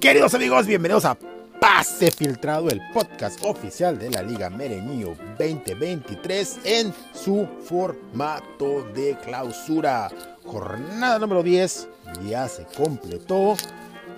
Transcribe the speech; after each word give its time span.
Queridos 0.00 0.34
amigos, 0.34 0.66
bienvenidos 0.66 1.04
a 1.06 1.16
Pase 1.60 2.10
Filtrado, 2.10 2.68
el 2.68 2.82
podcast 2.92 3.42
oficial 3.44 3.98
de 3.98 4.10
la 4.10 4.22
Liga 4.22 4.50
Mereño 4.50 5.16
2023 5.38 6.60
en 6.64 6.94
su 7.14 7.48
formato 7.64 8.82
de 8.94 9.16
clausura. 9.24 10.10
Jornada 10.44 11.18
número 11.18 11.42
10 11.42 11.88
ya 12.28 12.46
se 12.46 12.66
completó. 12.76 13.56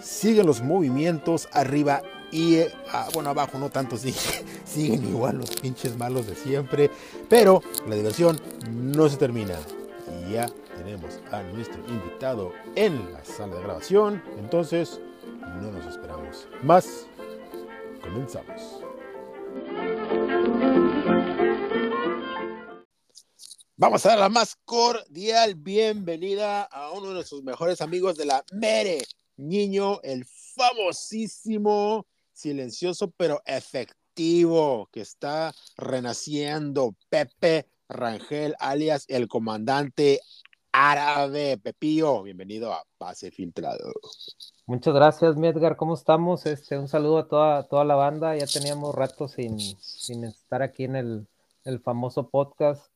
Siguen 0.00 0.46
los 0.46 0.62
movimientos 0.62 1.48
arriba 1.52 2.02
y 2.32 2.58
ah, 2.92 3.08
bueno, 3.14 3.30
abajo 3.30 3.58
no 3.58 3.70
tanto, 3.70 3.96
siguen, 3.98 4.44
siguen 4.64 5.08
igual 5.08 5.38
los 5.38 5.50
pinches 5.50 5.96
malos 5.96 6.26
de 6.26 6.34
siempre. 6.34 6.90
Pero 7.28 7.62
la 7.86 7.94
diversión 7.94 8.40
no 8.70 9.08
se 9.08 9.16
termina. 9.16 9.54
Y 10.26 10.32
ya 10.32 10.48
tenemos 10.76 11.20
a 11.30 11.42
nuestro 11.42 11.80
invitado 11.88 12.52
en 12.74 13.12
la 13.12 13.24
sala 13.24 13.56
de 13.56 13.62
grabación. 13.62 14.22
Entonces, 14.38 15.00
no 15.56 15.72
nos 15.72 15.86
esperamos 15.86 16.48
más. 16.62 17.06
Comenzamos. 18.02 18.82
Vamos 23.76 24.04
a 24.04 24.08
dar 24.08 24.18
la 24.18 24.28
más 24.28 24.56
cordial 24.64 25.54
bienvenida 25.54 26.64
a 26.64 26.90
uno 26.90 27.08
de 27.08 27.14
nuestros 27.14 27.42
mejores 27.42 27.80
amigos 27.80 28.16
de 28.16 28.26
la 28.26 28.44
Mere, 28.52 29.04
Niño, 29.36 30.00
el 30.02 30.24
famosísimo, 30.24 32.06
silencioso 32.32 33.12
pero 33.16 33.40
efectivo 33.46 34.88
que 34.92 35.02
está 35.02 35.54
renaciendo, 35.76 36.96
Pepe 37.08 37.68
Rangel, 37.88 38.56
alias 38.58 39.04
el 39.06 39.28
comandante 39.28 40.20
árabe. 40.72 41.58
Pepillo, 41.58 42.22
bienvenido 42.22 42.72
a 42.72 42.84
Pase 42.98 43.30
Filtrado. 43.30 43.92
Muchas 44.68 44.92
gracias, 44.92 45.34
mi 45.36 45.48
Edgar. 45.48 45.76
¿Cómo 45.76 45.94
estamos? 45.94 46.44
Este, 46.44 46.78
un 46.78 46.88
saludo 46.88 47.16
a 47.16 47.26
toda, 47.26 47.62
toda 47.62 47.86
la 47.86 47.94
banda. 47.94 48.36
Ya 48.36 48.44
teníamos 48.44 48.94
rato 48.94 49.26
sin, 49.26 49.58
sin 49.58 50.24
estar 50.24 50.60
aquí 50.60 50.84
en 50.84 50.94
el, 50.94 51.26
el 51.64 51.80
famoso 51.80 52.28
podcast. 52.28 52.92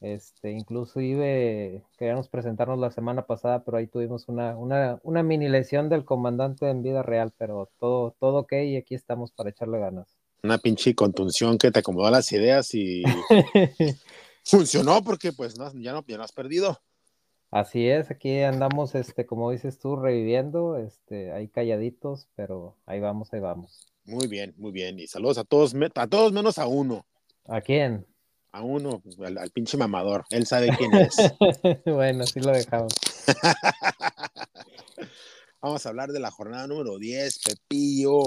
Este, 0.00 0.50
inclusive 0.50 1.84
queríamos 1.96 2.28
presentarnos 2.28 2.80
la 2.80 2.90
semana 2.90 3.26
pasada, 3.26 3.62
pero 3.62 3.76
ahí 3.76 3.86
tuvimos 3.86 4.26
una, 4.26 4.56
una, 4.56 4.98
una 5.04 5.22
mini 5.22 5.48
lesión 5.48 5.88
del 5.88 6.04
comandante 6.04 6.68
en 6.68 6.82
vida 6.82 7.04
real, 7.04 7.32
pero 7.38 7.70
todo, 7.78 8.16
todo 8.18 8.38
ok 8.38 8.52
y 8.64 8.76
aquí 8.76 8.96
estamos 8.96 9.30
para 9.30 9.50
echarle 9.50 9.78
ganas. 9.78 10.08
Una 10.42 10.58
pinche 10.58 10.96
contunción 10.96 11.58
que 11.58 11.70
te 11.70 11.78
acomodó 11.78 12.10
las 12.10 12.32
ideas 12.32 12.74
y 12.74 13.04
funcionó 14.44 15.04
porque 15.04 15.32
pues 15.32 15.56
no, 15.56 15.70
ya, 15.74 15.92
no, 15.92 16.04
ya 16.08 16.16
no 16.16 16.24
has 16.24 16.32
perdido. 16.32 16.76
Así 17.54 17.88
es, 17.88 18.10
aquí 18.10 18.40
andamos, 18.40 18.96
este, 18.96 19.26
como 19.26 19.52
dices 19.52 19.78
tú, 19.78 19.94
reviviendo, 19.94 20.76
este, 20.76 21.30
ahí 21.30 21.46
calladitos, 21.46 22.26
pero 22.34 22.76
ahí 22.84 22.98
vamos, 22.98 23.32
ahí 23.32 23.38
vamos. 23.38 23.86
Muy 24.06 24.26
bien, 24.26 24.52
muy 24.56 24.72
bien. 24.72 24.98
Y 24.98 25.06
saludos 25.06 25.38
a 25.38 25.44
todos, 25.44 25.72
a 25.94 26.06
todos 26.08 26.32
menos 26.32 26.58
a 26.58 26.66
uno. 26.66 27.06
¿A 27.46 27.60
quién? 27.60 28.04
A 28.50 28.62
uno, 28.62 29.04
al, 29.24 29.38
al 29.38 29.50
pinche 29.50 29.76
mamador. 29.76 30.24
Él 30.30 30.46
sabe 30.46 30.70
quién 30.76 30.92
es. 30.94 31.14
bueno, 31.86 32.26
sí 32.26 32.40
lo 32.40 32.50
dejamos. 32.50 32.92
Vamos 35.62 35.86
a 35.86 35.90
hablar 35.90 36.10
de 36.10 36.18
la 36.18 36.32
jornada 36.32 36.66
número 36.66 36.98
10, 36.98 37.38
Pepillo. 37.38 38.22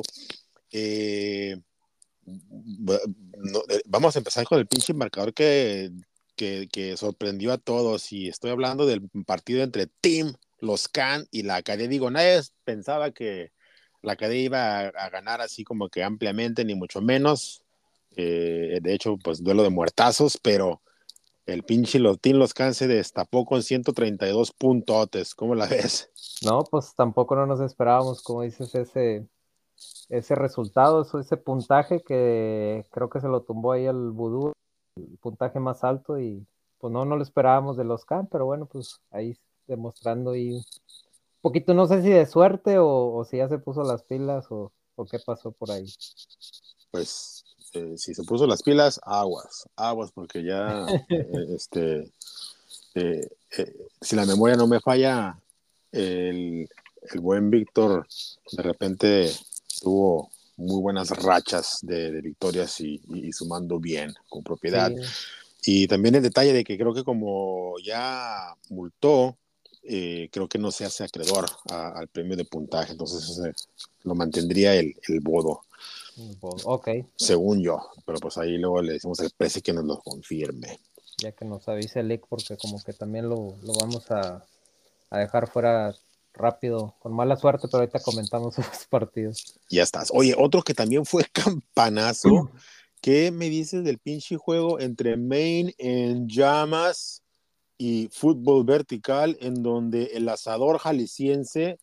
Eh, 0.71 1.57
no, 2.25 3.59
eh, 3.67 3.81
vamos 3.85 4.15
a 4.15 4.19
empezar 4.19 4.45
con 4.45 4.59
el 4.59 4.67
pinche 4.67 4.93
marcador 4.93 5.33
que, 5.33 5.91
que, 6.37 6.95
sorprendió 6.95 7.51
a 7.51 7.57
todos. 7.57 8.11
Y 8.13 8.29
estoy 8.29 8.51
hablando 8.51 8.85
del 8.85 9.09
partido 9.25 9.63
entre 9.63 9.87
Team, 9.87 10.33
los 10.59 10.87
Can 10.87 11.25
y 11.31 11.43
la 11.43 11.57
Academia. 11.57 11.89
Digo, 11.89 12.09
nadie 12.09 12.41
pensaba 12.63 13.11
que 13.11 13.51
la 14.01 14.13
Academia 14.13 14.43
iba 14.43 14.79
a, 14.79 15.09
ganar 15.09 15.41
así 15.41 15.63
como 15.63 15.89
que 15.89 16.03
ampliamente, 16.03 16.63
ni 16.63 16.75
mucho 16.75 17.01
menos. 17.01 17.63
Eh, 18.15 18.79
de 18.81 18.93
hecho, 18.93 19.17
pues 19.21 19.43
duelo 19.43 19.63
de 19.63 19.69
muertazos, 19.69 20.37
pero 20.41 20.81
el 21.45 21.63
pinche 21.63 21.99
Lotín 21.99 22.39
Los 22.39 22.53
Can 22.53 22.73
se 22.73 22.87
destapó 22.87 23.45
con 23.45 23.63
132 23.63 24.51
puntotes. 24.53 25.33
¿Cómo 25.35 25.55
la 25.55 25.67
ves? 25.67 26.11
No, 26.43 26.63
pues 26.63 26.93
tampoco 26.95 27.35
no 27.35 27.45
nos 27.45 27.61
esperábamos, 27.61 28.21
como 28.21 28.43
dices, 28.43 28.75
ese, 28.75 29.27
ese 30.09 30.35
resultado, 30.35 31.05
ese 31.19 31.37
puntaje 31.37 32.01
que 32.01 32.85
creo 32.91 33.09
que 33.09 33.21
se 33.21 33.27
lo 33.27 33.41
tumbó 33.41 33.71
ahí 33.71 33.85
el 33.85 34.11
vudú, 34.11 34.53
puntaje 35.21 35.59
más 35.59 35.83
alto 35.83 36.19
y 36.19 36.45
pues 36.79 36.93
no, 36.93 37.05
no 37.05 37.15
lo 37.15 37.23
esperábamos 37.23 37.77
de 37.77 37.83
los 37.83 38.05
Can, 38.05 38.27
pero 38.27 38.45
bueno, 38.45 38.65
pues 38.65 39.01
ahí 39.11 39.37
demostrando 39.67 40.35
y 40.35 40.53
un 40.53 40.63
poquito, 41.41 41.73
no 41.73 41.87
sé 41.87 42.01
si 42.01 42.09
de 42.09 42.25
suerte 42.25 42.77
o, 42.77 43.13
o 43.13 43.25
si 43.25 43.37
ya 43.37 43.49
se 43.49 43.57
puso 43.57 43.83
las 43.83 44.03
pilas 44.03 44.45
o, 44.49 44.71
o 44.95 45.05
qué 45.05 45.19
pasó 45.19 45.51
por 45.51 45.71
ahí. 45.71 45.87
Pues 46.91 47.45
eh, 47.73 47.97
si 47.97 48.13
se 48.13 48.23
puso 48.23 48.47
las 48.47 48.63
pilas, 48.63 48.99
aguas, 49.03 49.67
aguas, 49.75 50.11
porque 50.11 50.43
ya, 50.43 50.85
eh, 51.09 51.47
este, 51.55 52.11
eh, 52.95 53.29
si 54.01 54.15
la 54.15 54.25
memoria 54.25 54.55
no 54.55 54.67
me 54.67 54.79
falla, 54.79 55.39
el, 55.91 56.67
el, 57.01 57.19
buen 57.19 57.49
Víctor 57.49 58.07
de 58.51 58.63
repente 58.63 59.31
tuvo 59.81 60.29
muy 60.57 60.81
buenas 60.81 61.09
rachas 61.09 61.79
de, 61.81 62.11
de 62.11 62.21
victorias 62.21 62.79
y, 62.81 63.01
y, 63.07 63.27
y, 63.27 63.31
sumando 63.31 63.79
bien, 63.79 64.13
con 64.27 64.43
propiedad. 64.43 64.91
Sí. 65.61 65.83
Y 65.83 65.87
también 65.87 66.15
el 66.15 66.23
detalle 66.23 66.53
de 66.53 66.63
que 66.63 66.77
creo 66.77 66.93
que 66.93 67.03
como 67.03 67.75
ya 67.83 68.55
multó, 68.69 69.37
eh, 69.83 70.29
creo 70.31 70.47
que 70.49 70.59
no 70.59 70.71
se 70.71 70.85
hace 70.85 71.03
acreedor 71.03 71.45
a, 71.69 71.89
al 71.89 72.07
premio 72.09 72.35
de 72.35 72.45
puntaje, 72.45 72.91
entonces 72.91 73.39
eh, 73.45 73.53
lo 74.03 74.15
mantendría 74.15 74.75
el, 74.75 74.95
el 75.07 75.19
bodo. 75.21 75.61
Ok. 76.41 76.89
Según 77.15 77.61
yo, 77.61 77.89
pero 78.05 78.19
pues 78.19 78.37
ahí 78.37 78.57
luego 78.57 78.81
le 78.81 78.93
decimos 78.93 79.19
al 79.19 79.31
precio 79.31 79.61
que 79.61 79.73
nos 79.73 79.85
lo 79.85 79.99
confirme. 79.99 80.79
Ya 81.19 81.31
que 81.31 81.45
nos 81.45 81.67
avise 81.67 82.01
el 82.01 82.11
IC, 82.11 82.25
porque 82.27 82.57
como 82.57 82.81
que 82.83 82.93
también 82.93 83.29
lo, 83.29 83.55
lo 83.63 83.73
vamos 83.79 84.09
a, 84.11 84.43
a, 85.09 85.19
dejar 85.19 85.49
fuera 85.49 85.95
rápido, 86.37 86.95
con 86.99 87.13
mala 87.13 87.35
suerte, 87.35 87.67
pero 87.67 87.79
ahorita 87.79 87.99
comentamos 87.99 88.57
esos 88.59 88.85
partidos. 88.87 89.59
Ya 89.69 89.83
estás. 89.83 90.11
Oye, 90.13 90.35
otro 90.37 90.61
que 90.61 90.73
también 90.73 91.05
fue 91.05 91.23
campanazo. 91.33 92.51
¿Qué 93.01 93.31
me 93.31 93.49
dices 93.49 93.83
del 93.83 93.99
pinche 93.99 94.37
juego 94.37 94.79
entre 94.79 95.17
Maine 95.17 95.73
en 95.77 96.27
llamas 96.27 97.23
y 97.77 98.09
fútbol 98.11 98.63
vertical, 98.63 99.37
en 99.39 99.61
donde 99.61 100.05
el 100.13 100.27
asador 100.29 100.79
jalisciense 100.79 101.77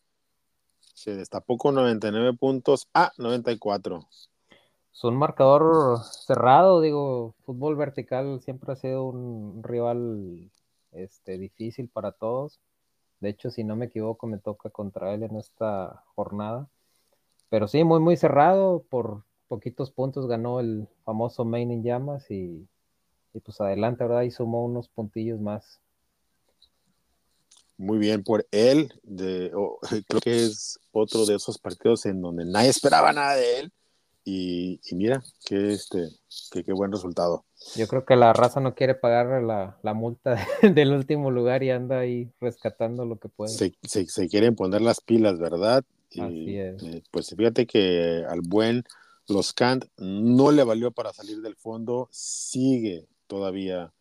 se 0.93 1.15
destapó 1.15 1.57
con 1.57 1.75
99 1.75 2.33
puntos 2.33 2.87
a 2.93 3.11
94. 3.17 4.07
Es 4.93 5.03
un 5.03 5.17
marcador 5.17 5.99
cerrado, 6.03 6.81
digo, 6.81 7.35
fútbol 7.45 7.75
vertical 7.75 8.39
siempre 8.41 8.71
ha 8.73 8.75
sido 8.75 9.03
un 9.03 9.61
rival 9.61 10.49
este, 10.91 11.37
difícil 11.37 11.89
para 11.89 12.13
todos. 12.13 12.59
De 13.19 13.29
hecho, 13.29 13.49
si 13.49 13.63
no 13.63 13.75
me 13.75 13.85
equivoco, 13.85 14.27
me 14.27 14.37
toca 14.37 14.69
contra 14.69 15.13
él 15.13 15.23
en 15.23 15.35
esta 15.37 16.03
jornada. 16.15 16.67
Pero 17.49 17.67
sí, 17.67 17.83
muy, 17.83 17.99
muy 17.99 18.17
cerrado. 18.17 18.83
Por 18.89 19.23
poquitos 19.47 19.91
puntos 19.91 20.27
ganó 20.27 20.59
el 20.59 20.87
famoso 21.03 21.45
Main 21.45 21.71
en 21.71 21.83
llamas 21.83 22.29
y, 22.31 22.67
y 23.33 23.39
pues 23.39 23.59
adelante, 23.61 24.03
¿verdad? 24.03 24.23
Y 24.23 24.31
sumó 24.31 24.65
unos 24.65 24.89
puntillos 24.89 25.39
más 25.39 25.79
muy 27.77 27.97
bien 27.97 28.23
por 28.23 28.47
él. 28.51 28.93
De, 29.03 29.51
oh, 29.55 29.79
creo 30.07 30.21
que 30.21 30.45
es 30.45 30.79
otro 30.91 31.25
de 31.25 31.35
esos 31.35 31.57
partidos 31.57 32.05
en 32.05 32.21
donde 32.21 32.45
nadie 32.45 32.69
esperaba 32.69 33.11
nada 33.13 33.35
de 33.35 33.59
él. 33.59 33.73
Y, 34.27 34.81
y 34.83 34.95
mira, 34.95 35.23
qué 35.45 35.73
este, 35.73 36.09
qué, 36.51 36.63
qué, 36.63 36.73
buen 36.73 36.91
resultado. 36.91 37.45
Yo 37.75 37.87
creo 37.87 38.05
que 38.05 38.15
la 38.15 38.33
raza 38.33 38.59
no 38.59 38.73
quiere 38.73 38.95
pagar 38.95 39.43
la, 39.43 39.77
la 39.83 39.93
multa 39.93 40.35
del 40.63 40.93
último 40.93 41.29
lugar 41.29 41.61
y 41.61 41.69
anda 41.69 41.99
ahí 41.99 42.31
rescatando 42.41 43.05
lo 43.05 43.19
que 43.19 43.29
puede. 43.29 43.51
Se, 43.51 43.75
se, 43.83 44.07
se 44.07 44.27
quieren 44.27 44.55
poner 44.55 44.81
las 44.81 44.99
pilas, 44.99 45.37
¿verdad? 45.37 45.83
Y, 46.09 46.21
Así 46.21 46.57
es. 46.57 46.83
Eh, 46.83 47.03
pues 47.11 47.35
fíjate 47.37 47.67
que 47.67 48.25
al 48.27 48.41
buen 48.41 48.83
Los 49.27 49.53
Kant 49.53 49.85
no 49.97 50.51
le 50.51 50.63
valió 50.63 50.89
para 50.89 51.13
salir 51.13 51.41
del 51.41 51.55
fondo, 51.55 52.09
sigue 52.11 53.07
todavía 53.27 53.93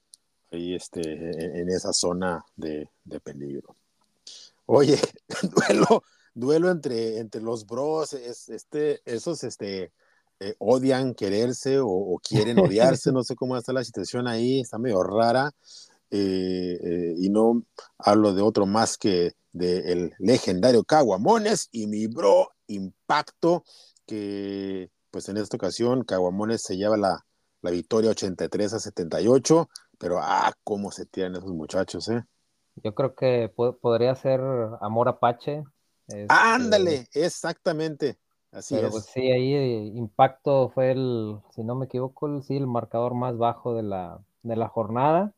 ahí 0.50 0.74
este, 0.74 1.02
en 1.60 1.68
esa 1.68 1.92
zona 1.92 2.46
de, 2.56 2.88
de 3.04 3.20
peligro. 3.20 3.76
Oye, 4.64 4.98
duelo, 5.68 6.02
duelo 6.32 6.70
entre, 6.70 7.18
entre 7.18 7.42
los 7.42 7.66
bros, 7.66 8.14
es, 8.14 8.48
este, 8.48 9.02
esos 9.04 9.44
este, 9.44 9.92
eh, 10.40 10.54
odian 10.58 11.14
quererse 11.14 11.78
o, 11.78 11.88
o, 11.88 12.18
quieren 12.18 12.58
odiarse, 12.58 13.12
no 13.12 13.22
sé 13.22 13.34
cómo 13.34 13.56
está 13.56 13.72
la 13.72 13.84
situación 13.84 14.26
ahí, 14.26 14.60
está 14.60 14.78
medio 14.78 15.02
rara. 15.02 15.50
Eh, 16.10 16.78
eh, 16.82 17.14
y 17.18 17.28
no 17.30 17.64
hablo 17.98 18.34
de 18.34 18.42
otro 18.42 18.66
más 18.66 18.96
que 18.96 19.32
del 19.52 20.10
de 20.10 20.12
legendario 20.18 20.84
Caguamones 20.84 21.68
y 21.72 21.86
mi 21.86 22.06
bro 22.06 22.50
Impacto, 22.68 23.64
que 24.06 24.90
pues 25.10 25.28
en 25.28 25.38
esta 25.38 25.56
ocasión 25.56 26.04
Caguamones 26.04 26.62
se 26.62 26.76
lleva 26.76 26.96
la, 26.96 27.24
la 27.62 27.70
victoria 27.70 28.10
83 28.10 28.74
a 28.74 28.78
78 28.80 29.68
pero 29.98 30.18
ah, 30.20 30.52
cómo 30.64 30.90
se 30.90 31.06
tiran 31.06 31.34
esos 31.34 31.52
muchachos, 31.52 32.08
¿eh? 32.08 32.22
Yo 32.76 32.94
creo 32.94 33.14
que 33.14 33.52
po 33.54 33.78
podría 33.78 34.14
ser 34.14 34.40
Amor 34.80 35.08
Apache, 35.08 35.62
Este, 36.08 36.26
Ándale, 36.28 37.08
exactamente. 37.12 38.18
Así 38.54 38.78
pero 38.78 38.90
es. 38.90 38.92
pues 38.92 39.06
sí, 39.06 39.20
ahí 39.32 39.54
eh, 39.54 39.92
Impacto 39.94 40.70
fue 40.70 40.92
el, 40.92 41.38
si 41.50 41.64
no 41.64 41.74
me 41.76 41.86
equivoco, 41.86 42.26
el, 42.28 42.42
sí, 42.42 42.56
el 42.56 42.66
marcador 42.66 43.14
más 43.14 43.38
bajo 43.38 43.74
de 43.74 43.82
la, 43.84 44.20
de 44.42 44.56
la 44.56 44.68
jornada. 44.68 45.32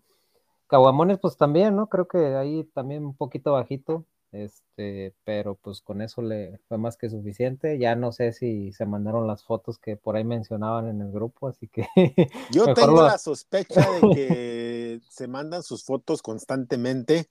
Caguamones, 0.68 1.18
pues 1.20 1.36
también, 1.36 1.76
¿no? 1.76 1.88
Creo 1.88 2.08
que 2.08 2.18
ahí 2.36 2.64
también 2.74 3.04
un 3.06 3.16
poquito 3.16 3.52
bajito, 3.52 4.04
este, 4.32 5.14
pero 5.24 5.56
pues 5.56 5.80
con 5.82 6.02
eso 6.02 6.22
le 6.22 6.58
fue 6.68 6.78
más 6.78 6.96
que 6.96 7.10
suficiente. 7.10 7.78
Ya 7.78 7.96
no 7.96 8.12
sé 8.12 8.32
si 8.32 8.72
se 8.72 8.86
mandaron 8.86 9.26
las 9.28 9.44
fotos 9.44 9.78
que 9.78 9.96
por 9.96 10.16
ahí 10.16 10.24
mencionaban 10.24 10.88
en 10.88 11.00
el 11.02 11.12
grupo, 11.12 11.48
así 11.48 11.68
que. 11.68 11.88
Yo 12.48 12.72
tengo 12.72 13.02
lo- 13.02 13.02
la 13.02 13.18
sospecha 13.18 13.90
de 13.90 14.06
que 14.08 15.00
se 15.08 15.26
mandan 15.28 15.62
sus 15.62 15.84
fotos 15.84 16.22
constantemente 16.22 17.28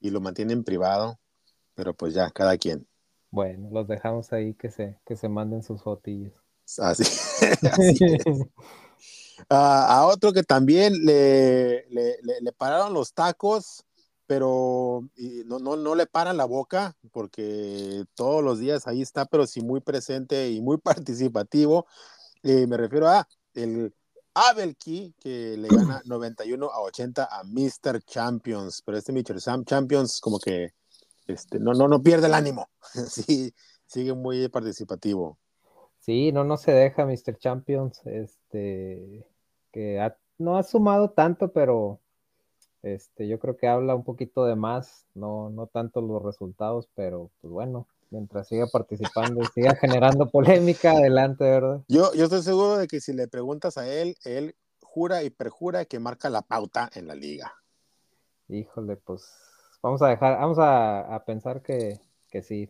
y 0.00 0.10
lo 0.10 0.20
mantienen 0.20 0.64
privado, 0.64 1.20
pero 1.74 1.94
pues 1.96 2.14
ya, 2.14 2.30
cada 2.32 2.58
quien. 2.58 2.88
Bueno, 3.36 3.68
los 3.70 3.86
dejamos 3.86 4.32
ahí 4.32 4.54
que 4.54 4.70
se, 4.70 4.98
que 5.04 5.14
se 5.14 5.28
manden 5.28 5.62
sus 5.62 5.82
fotillos. 5.82 6.32
Así, 6.78 7.02
así 7.70 7.98
es. 8.02 8.24
Ah, 9.50 9.98
a 9.98 10.06
otro 10.06 10.32
que 10.32 10.42
también 10.42 10.94
le, 11.04 11.86
le, 11.90 12.16
le- 12.22 12.40
le 12.40 12.52
pararon 12.52 12.94
los 12.94 13.12
tacos, 13.12 13.84
pero 14.26 15.06
y 15.16 15.42
no, 15.44 15.58
no, 15.58 15.76
no 15.76 15.94
le 15.94 16.06
paran 16.06 16.38
la 16.38 16.46
boca, 16.46 16.96
porque 17.12 18.04
todos 18.14 18.42
los 18.42 18.58
días 18.58 18.86
ahí 18.86 19.02
está, 19.02 19.26
pero 19.26 19.46
sí 19.46 19.60
muy 19.60 19.82
presente 19.82 20.48
y 20.50 20.62
muy 20.62 20.78
participativo. 20.82 21.84
Eh, 22.42 22.66
me 22.66 22.78
refiero 22.78 23.06
a 23.06 23.28
el 23.52 23.94
Abel 24.32 24.78
Key, 24.78 25.14
que 25.20 25.58
le 25.58 25.68
gana 25.68 26.00
91 26.06 26.70
a 26.70 26.80
80 26.80 27.28
a 27.30 27.44
Mr. 27.44 28.02
Champions, 28.02 28.80
pero 28.82 28.96
este 28.96 29.12
Mr. 29.12 29.42
Sam 29.42 29.62
Champions 29.66 30.22
como 30.22 30.38
que 30.38 30.70
este, 31.26 31.58
no, 31.58 31.72
no, 31.72 31.88
no 31.88 32.02
pierde 32.02 32.26
el 32.26 32.34
ánimo, 32.34 32.68
sí, 33.08 33.54
sigue 33.86 34.14
muy 34.14 34.48
participativo. 34.48 35.38
Sí, 36.00 36.30
no, 36.32 36.44
no 36.44 36.56
se 36.56 36.72
deja, 36.72 37.04
Mr. 37.04 37.36
Champions, 37.36 38.00
este, 38.06 39.26
que 39.72 40.00
ha- 40.00 40.16
no 40.38 40.56
ha 40.56 40.62
sumado 40.62 41.10
tanto, 41.10 41.52
pero 41.52 42.00
este, 42.82 43.26
yo 43.26 43.38
creo 43.40 43.56
que 43.56 43.66
habla 43.66 43.94
un 43.96 44.04
poquito 44.04 44.44
de 44.44 44.54
más, 44.54 45.06
no, 45.14 45.50
no 45.50 45.66
tanto 45.66 46.00
los 46.00 46.22
resultados, 46.22 46.88
pero 46.94 47.30
pues 47.40 47.50
bueno, 47.52 47.88
mientras 48.10 48.46
siga 48.46 48.66
participando 48.72 49.42
y 49.42 49.46
siga 49.46 49.74
generando 49.74 50.26
polémica, 50.30 50.92
adelante, 50.92 51.42
¿verdad? 51.42 51.82
Yo, 51.88 52.14
yo 52.14 52.24
estoy 52.24 52.42
seguro 52.42 52.76
de 52.76 52.86
que 52.86 53.00
si 53.00 53.12
le 53.12 53.26
preguntas 53.26 53.76
a 53.76 53.88
él, 53.92 54.16
él 54.24 54.54
jura 54.82 55.24
y 55.24 55.30
perjura 55.30 55.84
que 55.86 55.98
marca 55.98 56.30
la 56.30 56.42
pauta 56.42 56.88
en 56.94 57.08
la 57.08 57.16
liga. 57.16 57.52
Híjole, 58.48 58.96
pues 58.96 59.24
vamos 59.82 60.02
a 60.02 60.08
dejar, 60.08 60.38
vamos 60.38 60.58
a, 60.58 61.14
a 61.14 61.24
pensar 61.24 61.62
que, 61.62 62.00
que 62.30 62.42
sí. 62.42 62.68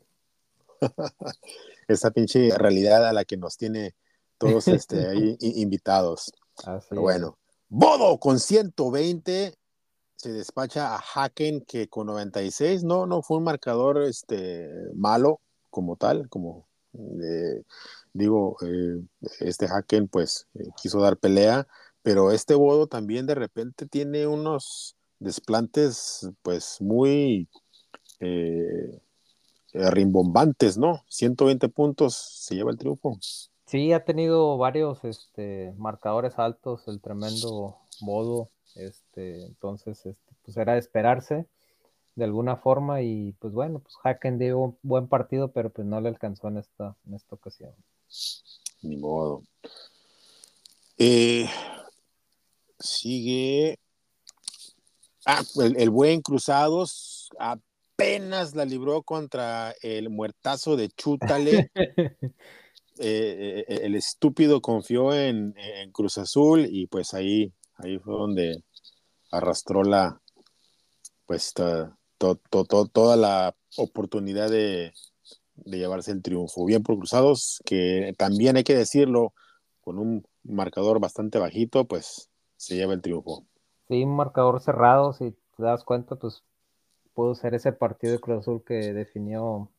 Esa 1.88 2.11
pinche 2.11 2.50
realidad 2.56 3.06
a 3.06 3.12
la 3.12 3.25
que 3.25 3.37
nos 3.37 3.56
tiene 3.56 3.94
todos 4.38 4.69
este, 4.69 5.08
ahí 5.08 5.37
invitados. 5.41 6.32
Así 6.64 6.87
Pero 6.91 7.03
bueno, 7.03 7.38
Bodo 7.69 8.19
con 8.19 8.38
120 8.38 9.55
se 10.17 10.32
despacha 10.32 10.94
a 10.94 10.99
Haken 10.99 11.62
que 11.62 11.88
con 11.88 12.06
96 12.06 12.85
no, 12.85 13.06
no 13.06 13.23
fue 13.23 13.38
un 13.38 13.44
marcador 13.44 14.03
este, 14.03 14.70
malo 14.94 15.41
como 15.70 15.97
tal, 15.97 16.29
como 16.29 16.67
eh, 16.94 17.62
digo, 18.12 18.56
eh, 18.62 19.03
este 19.41 19.67
Haken 19.67 20.08
pues 20.08 20.49
eh, 20.55 20.64
quiso 20.81 21.00
dar 21.00 21.19
pelea, 21.19 21.67
pero 22.03 22.32
este 22.32 22.55
Bodo 22.55 22.87
también 22.87 23.26
de 23.26 23.35
repente 23.35 23.87
tiene 23.87 24.26
unos 24.26 24.95
desplantes 25.19 26.29
pues 26.43 26.81
muy 26.81 27.49
eh, 28.21 29.01
eh, 29.73 29.91
rimbombantes, 29.91 30.79
¿no? 30.79 31.05
120 31.09 31.69
puntos 31.69 32.15
se 32.15 32.55
lleva 32.55 32.71
el 32.71 32.79
triunfo. 32.79 33.19
Sí, 33.67 33.93
ha 33.93 34.05
tenido 34.05 34.57
varios 34.59 35.05
este, 35.05 35.75
marcadores 35.77 36.39
altos, 36.39 36.87
el 36.87 37.01
tremendo 37.01 37.77
Bodo, 38.01 38.51
este, 38.77 39.45
entonces 39.45 40.07
este, 40.07 40.35
pues 40.45 40.57
era 40.57 40.75
de 40.75 40.79
esperarse 40.79 41.47
de 42.15 42.25
alguna 42.25 42.57
forma 42.57 43.03
y 43.03 43.33
pues 43.39 43.53
bueno, 43.53 43.81
pues 43.81 43.95
Haken 44.03 44.39
dio 44.39 44.59
un 44.59 44.79
buen 44.83 45.07
partido, 45.09 45.53
pero 45.53 45.71
pues 45.71 45.87
no 45.87 46.01
le 46.01 46.09
alcanzó 46.09 46.49
en 46.49 46.59
esta, 46.59 46.97
en 47.07 47.15
esta 47.15 47.35
ocasión. 47.35 47.75
Ni 48.83 48.97
modo. 48.97 49.43
Eh, 50.99 51.47
sigue. 52.79 53.79
Ah, 55.26 55.43
el, 55.56 55.76
el 55.76 55.90
buen 55.90 56.23
Cruzados 56.23 57.31
apenas 57.38 58.55
la 58.55 58.64
libró 58.64 59.02
contra 59.02 59.75
el 59.82 60.08
muertazo 60.08 60.76
de 60.76 60.88
Chútale. 60.88 61.70
Eh, 62.99 63.62
eh, 63.69 63.81
el 63.82 63.94
estúpido 63.94 64.62
confió 64.62 65.12
en, 65.12 65.52
en 65.58 65.93
Cruz 65.93 66.17
Azul 66.17 66.67
y 66.67 66.87
pues 66.87 67.12
ahí, 67.12 67.52
ahí 67.75 67.99
fue 67.99 68.14
donde 68.14 68.64
arrastró 69.31 69.82
la, 69.82 70.19
pues 71.26 71.52
to- 71.52 71.94
to- 72.17 72.40
to- 72.49 72.64
to- 72.64 72.87
toda 72.88 73.17
la 73.17 73.55
oportunidad 73.76 74.49
de, 74.49 74.94
de 75.56 75.79
llevarse 75.79 76.11
el 76.11 76.22
triunfo. 76.22 76.64
Bien 76.64 76.82
por 76.82 76.96
Cruzados, 76.96 77.61
que 77.67 78.14
también 78.17 78.56
hay 78.56 78.64
que 78.64 78.75
decirlo, 78.75 79.34
con 79.82 79.99
un 79.99 80.26
marcador 80.43 80.99
bastante 80.99 81.38
bajito, 81.38 81.84
pues 81.84 82.31
se 82.56 82.76
lleva 82.76 82.94
el 82.94 83.02
triunfo. 83.02 83.44
Sí, 83.88 84.03
un 84.05 84.17
marcador 84.17 84.61
cerrado, 84.61 85.12
si 85.12 85.33
te 85.56 85.62
das 85.62 85.85
cuenta, 85.85 86.17
pues 86.17 86.43
pudo 87.15 87.35
ser 87.35 87.55
ese 87.55 87.73
partido 87.73 88.12
de 88.15 88.21
Cruz 88.21 88.41
Azul 88.41 88.62
que 88.65 88.93
definió, 88.93 89.71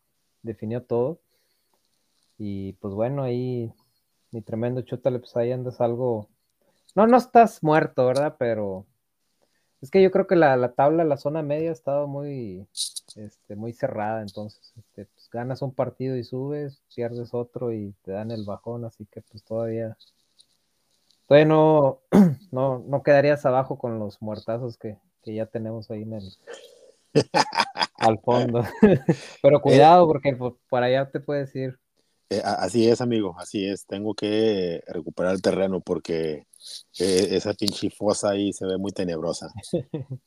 definió 0.43 0.83
todo. 0.83 1.19
Y 2.37 2.73
pues 2.73 2.93
bueno, 2.93 3.23
ahí 3.23 3.71
mi 4.31 4.41
tremendo 4.41 4.81
chútale, 4.81 5.19
pues 5.19 5.35
ahí 5.35 5.51
andas 5.51 5.81
algo. 5.81 6.29
No, 6.95 7.07
no 7.07 7.17
estás 7.17 7.63
muerto, 7.63 8.05
¿verdad? 8.07 8.35
Pero 8.39 8.85
es 9.81 9.91
que 9.91 10.01
yo 10.01 10.11
creo 10.11 10.27
que 10.27 10.35
la, 10.35 10.57
la 10.57 10.73
tabla, 10.73 11.03
la 11.03 11.17
zona 11.17 11.43
media 11.43 11.69
ha 11.69 11.73
estado 11.73 12.07
muy, 12.07 12.67
este, 13.15 13.55
muy 13.55 13.73
cerrada. 13.73 14.21
Entonces, 14.21 14.73
este, 14.77 15.05
pues 15.05 15.29
ganas 15.31 15.61
un 15.61 15.73
partido 15.73 16.17
y 16.17 16.23
subes, 16.23 16.81
pierdes 16.95 17.33
otro 17.33 17.73
y 17.73 17.93
te 18.03 18.11
dan 18.11 18.31
el 18.31 18.45
bajón. 18.45 18.85
Así 18.85 19.05
que 19.07 19.21
pues 19.21 19.43
todavía, 19.43 19.97
todavía 21.27 21.45
no, 21.45 22.01
no, 22.51 22.79
no 22.79 23.03
quedarías 23.03 23.45
abajo 23.45 23.77
con 23.77 23.99
los 23.99 24.21
muertazos 24.21 24.77
que, 24.77 24.97
que 25.23 25.35
ya 25.35 25.45
tenemos 25.45 25.91
ahí 25.91 26.03
en 26.03 26.13
el 26.13 26.31
al 27.97 28.19
fondo. 28.19 28.63
Pero 29.41 29.61
cuidado, 29.61 30.07
porque 30.07 30.35
por, 30.35 30.83
allá 30.83 31.09
te 31.09 31.19
puedes 31.19 31.55
ir. 31.55 31.79
Eh, 32.29 32.41
así 32.43 32.89
es, 32.89 33.01
amigo, 33.01 33.35
así 33.37 33.67
es. 33.67 33.85
Tengo 33.85 34.13
que 34.13 34.83
recuperar 34.87 35.33
el 35.33 35.41
terreno 35.41 35.79
porque 35.81 36.45
eh, 36.99 37.27
esa 37.31 37.53
pinche 37.53 37.89
fosa 37.89 38.31
ahí 38.31 38.51
se 38.53 38.65
ve 38.65 38.77
muy 38.77 38.91
tenebrosa. 38.91 39.51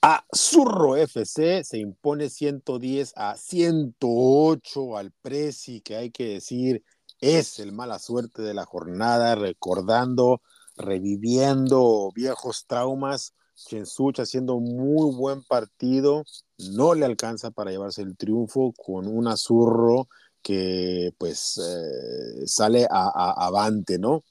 A 0.00 0.24
Zurro 0.32 0.96
FC 0.96 1.64
se 1.64 1.78
impone 1.78 2.30
110 2.30 3.14
a 3.16 3.34
108 3.36 4.96
al 4.96 5.10
Prezi, 5.10 5.80
que 5.80 5.96
hay 5.96 6.12
que 6.12 6.34
decir 6.34 6.84
es 7.20 7.58
el 7.58 7.72
mala 7.72 7.98
suerte 7.98 8.42
de 8.42 8.54
la 8.54 8.64
jornada, 8.64 9.34
recordando, 9.34 10.42
reviviendo 10.76 12.10
viejos 12.14 12.66
traumas. 12.66 13.34
Chensuch 13.54 14.20
haciendo 14.20 14.60
muy 14.60 15.14
buen 15.16 15.42
partido, 15.44 16.24
no 16.58 16.94
le 16.94 17.04
alcanza 17.04 17.50
para 17.50 17.72
llevarse 17.72 18.02
el 18.02 18.16
triunfo 18.16 18.72
con 18.76 19.08
un 19.08 19.26
Azurro 19.26 20.08
que 20.42 21.10
pues 21.18 21.58
eh, 21.58 22.46
sale 22.46 22.84
a, 22.88 23.08
a- 23.12 23.46
avante, 23.46 23.98
¿no? 23.98 24.22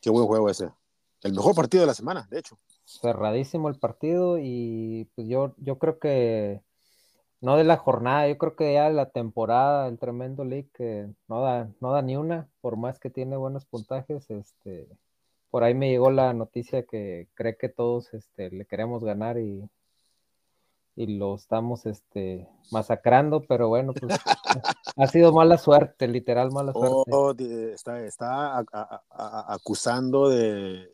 Qué 0.00 0.10
buen 0.10 0.26
juego 0.26 0.50
ese. 0.50 0.70
El 1.22 1.34
mejor 1.34 1.54
partido 1.54 1.82
de 1.82 1.86
la 1.88 1.94
semana, 1.94 2.26
de 2.30 2.40
hecho. 2.40 2.58
cerradísimo 2.84 3.68
el 3.68 3.78
partido 3.78 4.38
y 4.40 5.10
pues 5.14 5.28
yo, 5.28 5.54
yo 5.58 5.78
creo 5.78 5.98
que 5.98 6.62
no 7.40 7.56
de 7.56 7.64
la 7.64 7.76
jornada, 7.76 8.28
yo 8.28 8.36
creo 8.38 8.56
que 8.56 8.72
ya 8.74 8.88
de 8.88 8.94
la 8.94 9.10
temporada, 9.10 9.86
el 9.88 9.98
tremendo 9.98 10.44
league 10.44 10.68
que 10.74 11.08
no 11.28 11.42
da, 11.42 11.68
no 11.80 11.92
da 11.92 12.02
ni 12.02 12.16
una, 12.16 12.48
por 12.60 12.76
más 12.76 12.98
que 12.98 13.10
tiene 13.10 13.36
buenos 13.36 13.64
puntajes, 13.64 14.28
este, 14.30 14.88
por 15.50 15.62
ahí 15.64 15.74
me 15.74 15.88
llegó 15.88 16.10
la 16.10 16.32
noticia 16.34 16.82
que 16.84 17.28
cree 17.34 17.56
que 17.56 17.68
todos 17.68 18.12
este, 18.12 18.50
le 18.50 18.64
queremos 18.66 19.04
ganar 19.04 19.38
y, 19.38 19.68
y 20.96 21.18
lo 21.18 21.36
estamos 21.36 21.86
este, 21.86 22.48
masacrando, 22.72 23.42
pero 23.42 23.68
bueno, 23.68 23.92
pues 23.94 24.12
ha 24.96 25.06
sido 25.06 25.32
mala 25.32 25.58
suerte, 25.58 26.08
literal 26.08 26.50
mala 26.50 26.72
suerte. 26.72 27.10
Oh, 27.12 27.34
de- 27.34 27.72
está 27.72 28.04
está 28.04 28.58
a- 28.58 28.64
a- 28.72 29.02
a- 29.10 29.54
acusando 29.54 30.28
de, 30.28 30.90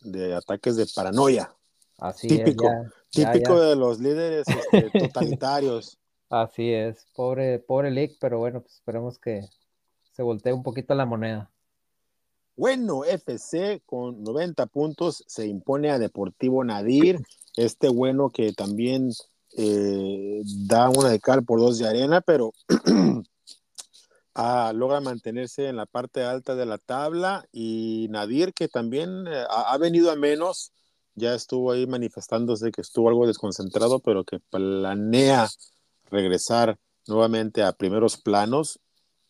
de 0.00 0.34
ataques 0.34 0.76
de 0.76 0.86
paranoia. 0.94 1.54
Así 1.98 2.28
típico, 2.28 2.66
es, 2.66 2.72
ya, 2.72 3.01
Típico 3.12 3.58
ya. 3.58 3.66
de 3.66 3.76
los 3.76 4.00
líderes 4.00 4.46
este, 4.48 4.90
totalitarios. 5.08 5.98
Así 6.28 6.72
es, 6.72 7.06
pobre, 7.14 7.58
pobre 7.58 7.90
Lick, 7.90 8.16
pero 8.18 8.38
bueno, 8.38 8.62
pues 8.62 8.74
esperemos 8.74 9.18
que 9.18 9.42
se 10.12 10.22
voltee 10.22 10.52
un 10.52 10.62
poquito 10.62 10.94
la 10.94 11.04
moneda. 11.04 11.50
Bueno, 12.56 13.04
FC 13.04 13.82
con 13.86 14.22
90 14.22 14.66
puntos 14.66 15.24
se 15.26 15.46
impone 15.46 15.90
a 15.90 15.98
Deportivo 15.98 16.64
Nadir. 16.64 17.18
Este 17.56 17.88
bueno 17.88 18.30
que 18.30 18.52
también 18.52 19.10
eh, 19.56 20.42
da 20.44 20.88
una 20.88 21.10
de 21.10 21.20
cal 21.20 21.44
por 21.44 21.60
dos 21.60 21.78
de 21.78 21.88
arena, 21.88 22.20
pero 22.20 22.52
ah, 24.34 24.72
logra 24.74 25.00
mantenerse 25.00 25.68
en 25.68 25.76
la 25.76 25.86
parte 25.86 26.22
alta 26.22 26.54
de 26.54 26.66
la 26.66 26.78
tabla 26.78 27.44
y 27.52 28.06
Nadir 28.10 28.54
que 28.54 28.68
también 28.68 29.26
eh, 29.26 29.44
ha, 29.48 29.76
venido 29.78 30.10
a 30.10 30.16
menos, 30.16 30.72
ya 31.14 31.34
estuvo 31.34 31.72
ahí 31.72 31.86
manifestándose 31.86 32.72
que 32.72 32.80
estuvo 32.80 33.08
algo 33.08 33.26
desconcentrado, 33.26 34.00
pero 34.00 34.24
que 34.24 34.38
planea 34.38 35.48
regresar 36.10 36.78
nuevamente 37.06 37.62
a 37.62 37.72
primeros 37.72 38.16
planos. 38.16 38.80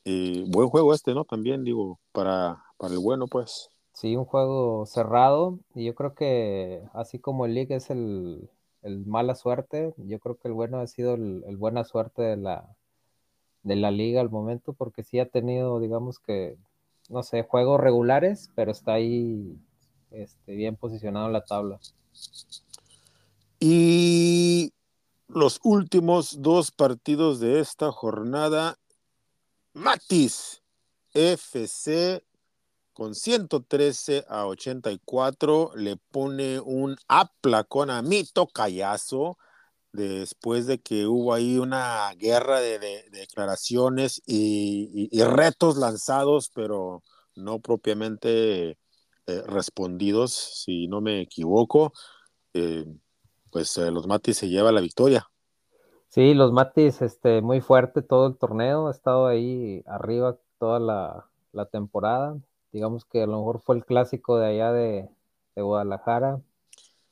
Buen 0.05 0.69
juego 0.69 0.95
este, 0.95 1.15
¿no? 1.15 1.25
También 1.25 1.65
digo, 1.65 1.99
para, 2.13 2.63
para 2.77 2.95
el 2.95 3.01
bueno, 3.01 3.27
pues. 3.27 3.71
Sí, 3.93 4.17
un 4.17 4.25
juego 4.25 4.87
cerrado 4.87 5.59
y 5.75 5.85
yo 5.85 5.95
creo 5.95 6.15
que 6.15 6.83
así 6.95 7.19
como 7.19 7.45
el 7.45 7.55
League 7.55 7.75
es 7.75 7.91
el, 7.91 8.49
mala 8.83 9.35
suerte, 9.35 9.95
yo 9.99 10.19
creo 10.19 10.37
que 10.37 10.49
el 10.49 10.55
bueno 10.55 10.81
ha 10.81 10.87
sido 10.87 11.15
el, 11.15 11.57
buena 11.57 11.85
suerte 11.85 12.23
de 12.23 12.37
la, 12.37 12.75
de 13.63 13.77
la 13.77 13.91
liga 13.91 14.21
al 14.21 14.31
momento 14.31 14.73
porque 14.73 15.05
sí 15.05 15.21
ha 15.21 15.29
tenido, 15.29 15.79
digamos 15.79 16.19
que, 16.19 16.57
no 17.11 17.23
sé, 17.23 17.43
juegos 17.43 17.81
regulares, 17.81 18.51
pero 18.55 18.73
está 18.73 18.95
ahí 18.95 19.59
este, 20.13 20.55
bien 20.55 20.77
posicionado 20.77 21.27
en 21.27 21.33
la 21.33 21.45
tabla. 21.45 21.81
Y 23.61 24.73
los 25.29 25.61
últimos 25.63 26.43
dos 26.43 26.71
partidos 26.71 27.41
de 27.41 27.61
esta 27.61 27.91
jornada, 27.93 28.79
Matis 29.73 30.63
FC 31.15 32.25
con 32.93 33.15
113 33.15 34.25
a 34.29 34.47
84 34.47 35.73
le 35.77 35.97
pone 35.97 36.61
un 36.61 36.97
aplacón 37.09 37.91
a 37.91 38.03
Mito 38.03 38.47
Callazo 38.47 39.39
después 39.93 40.67
de 40.67 40.81
que 40.81 41.07
hubo 41.07 41.35
ahí 41.35 41.59
una 41.59 42.13
guerra 42.17 42.61
de, 42.61 42.79
declaraciones 43.11 44.23
y, 44.27 45.09
retos 45.23 45.77
lanzados, 45.77 46.51
pero 46.55 47.03
no 47.35 47.61
propiamente 47.61 48.79
eh, 49.27 49.43
respondidos, 49.47 50.33
si 50.33 50.89
no 50.89 51.01
me 51.01 51.21
equivoco. 51.21 51.93
Eh, 52.55 52.85
pues 53.51 53.77
eh, 53.77 53.91
los 53.91 54.07
Matis 54.07 54.39
se 54.39 54.49
lleva 54.49 54.73
la 54.73 54.81
victoria. 54.81 55.29
Sí, 56.09 56.35
los 56.35 56.53
Matis, 56.53 57.03
este, 57.03 57.41
muy 57.41 57.61
fuerte 57.61 58.03
todo 58.03 58.27
el 58.27 58.37
torneo, 58.37 58.89
ha 58.89 58.91
estado 58.91 59.27
ahí 59.27 59.83
arriba 59.87 60.39
toda 60.59 60.79
la, 60.79 61.27
la 61.53 61.67
temporada, 61.67 62.37
digamos 62.73 63.05
que 63.05 63.23
a 63.23 63.27
lo 63.27 63.39
mejor 63.39 63.61
fue 63.61 63.77
el 63.77 63.85
clásico 63.85 64.39
de 64.39 64.47
allá 64.47 64.73
de, 64.73 65.09
Guadalajara. 65.55 66.41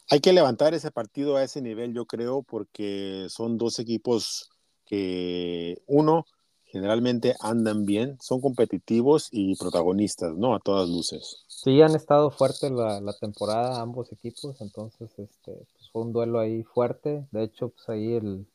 Hay 0.09 0.21
que 0.21 0.33
levantar 0.33 0.73
ese 0.73 0.91
partido 0.91 1.37
a 1.37 1.45
ese 1.45 1.61
nivel, 1.61 1.93
yo 1.93 2.07
creo, 2.07 2.43
porque 2.43 3.27
son 3.29 3.59
dos 3.59 3.79
equipos 3.79 4.51
que, 4.87 5.77
uno, 5.87 6.25
generalmente 6.65 7.35
andan 7.41 7.85
bien, 7.85 8.17
son 8.21 8.41
competitivos 8.41 9.29
y 9.31 9.57
protagonistas, 9.57 10.35
¿no? 10.37 10.55
A 10.55 10.61
todas 10.61 10.89
luces. 10.89 11.45
Sí, 11.63 11.83
han 11.83 11.95
estado 11.95 12.31
fuertes 12.31 12.71
la, 12.71 13.13
temporada 13.21 13.83
ambos 13.83 14.11
equipos, 14.13 14.63
entonces 14.63 15.11
este, 15.19 15.53
pues, 15.53 15.91
fue 15.93 16.01
un 16.01 16.13
duelo 16.15 16.39
ahí 16.39 16.63
fuerte. 16.63 17.27
De 17.33 17.43
hecho, 17.43 17.69
pues 17.69 17.87
ahí 17.91 18.15
el, 18.15 18.47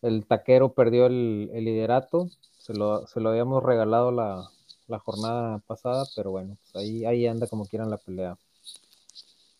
el 0.00 0.24
taquero 0.24 0.72
perdió 0.72 1.04
el, 1.04 1.50
liderato, 1.52 2.30
se 2.58 2.72
lo, 2.72 3.06
se 3.06 3.20
lo 3.20 3.28
habíamos 3.28 3.62
regalado 3.62 4.10
la, 4.10 4.48
la 4.86 4.98
jornada 5.00 5.58
pasada, 5.66 6.06
pero 6.16 6.30
bueno, 6.30 6.56
pues 6.62 6.82
ahí, 6.82 7.04
ahí 7.04 7.26
anda 7.26 7.46
como 7.46 7.66
quieran 7.66 7.90
la 7.90 7.98
pelea. 7.98 8.38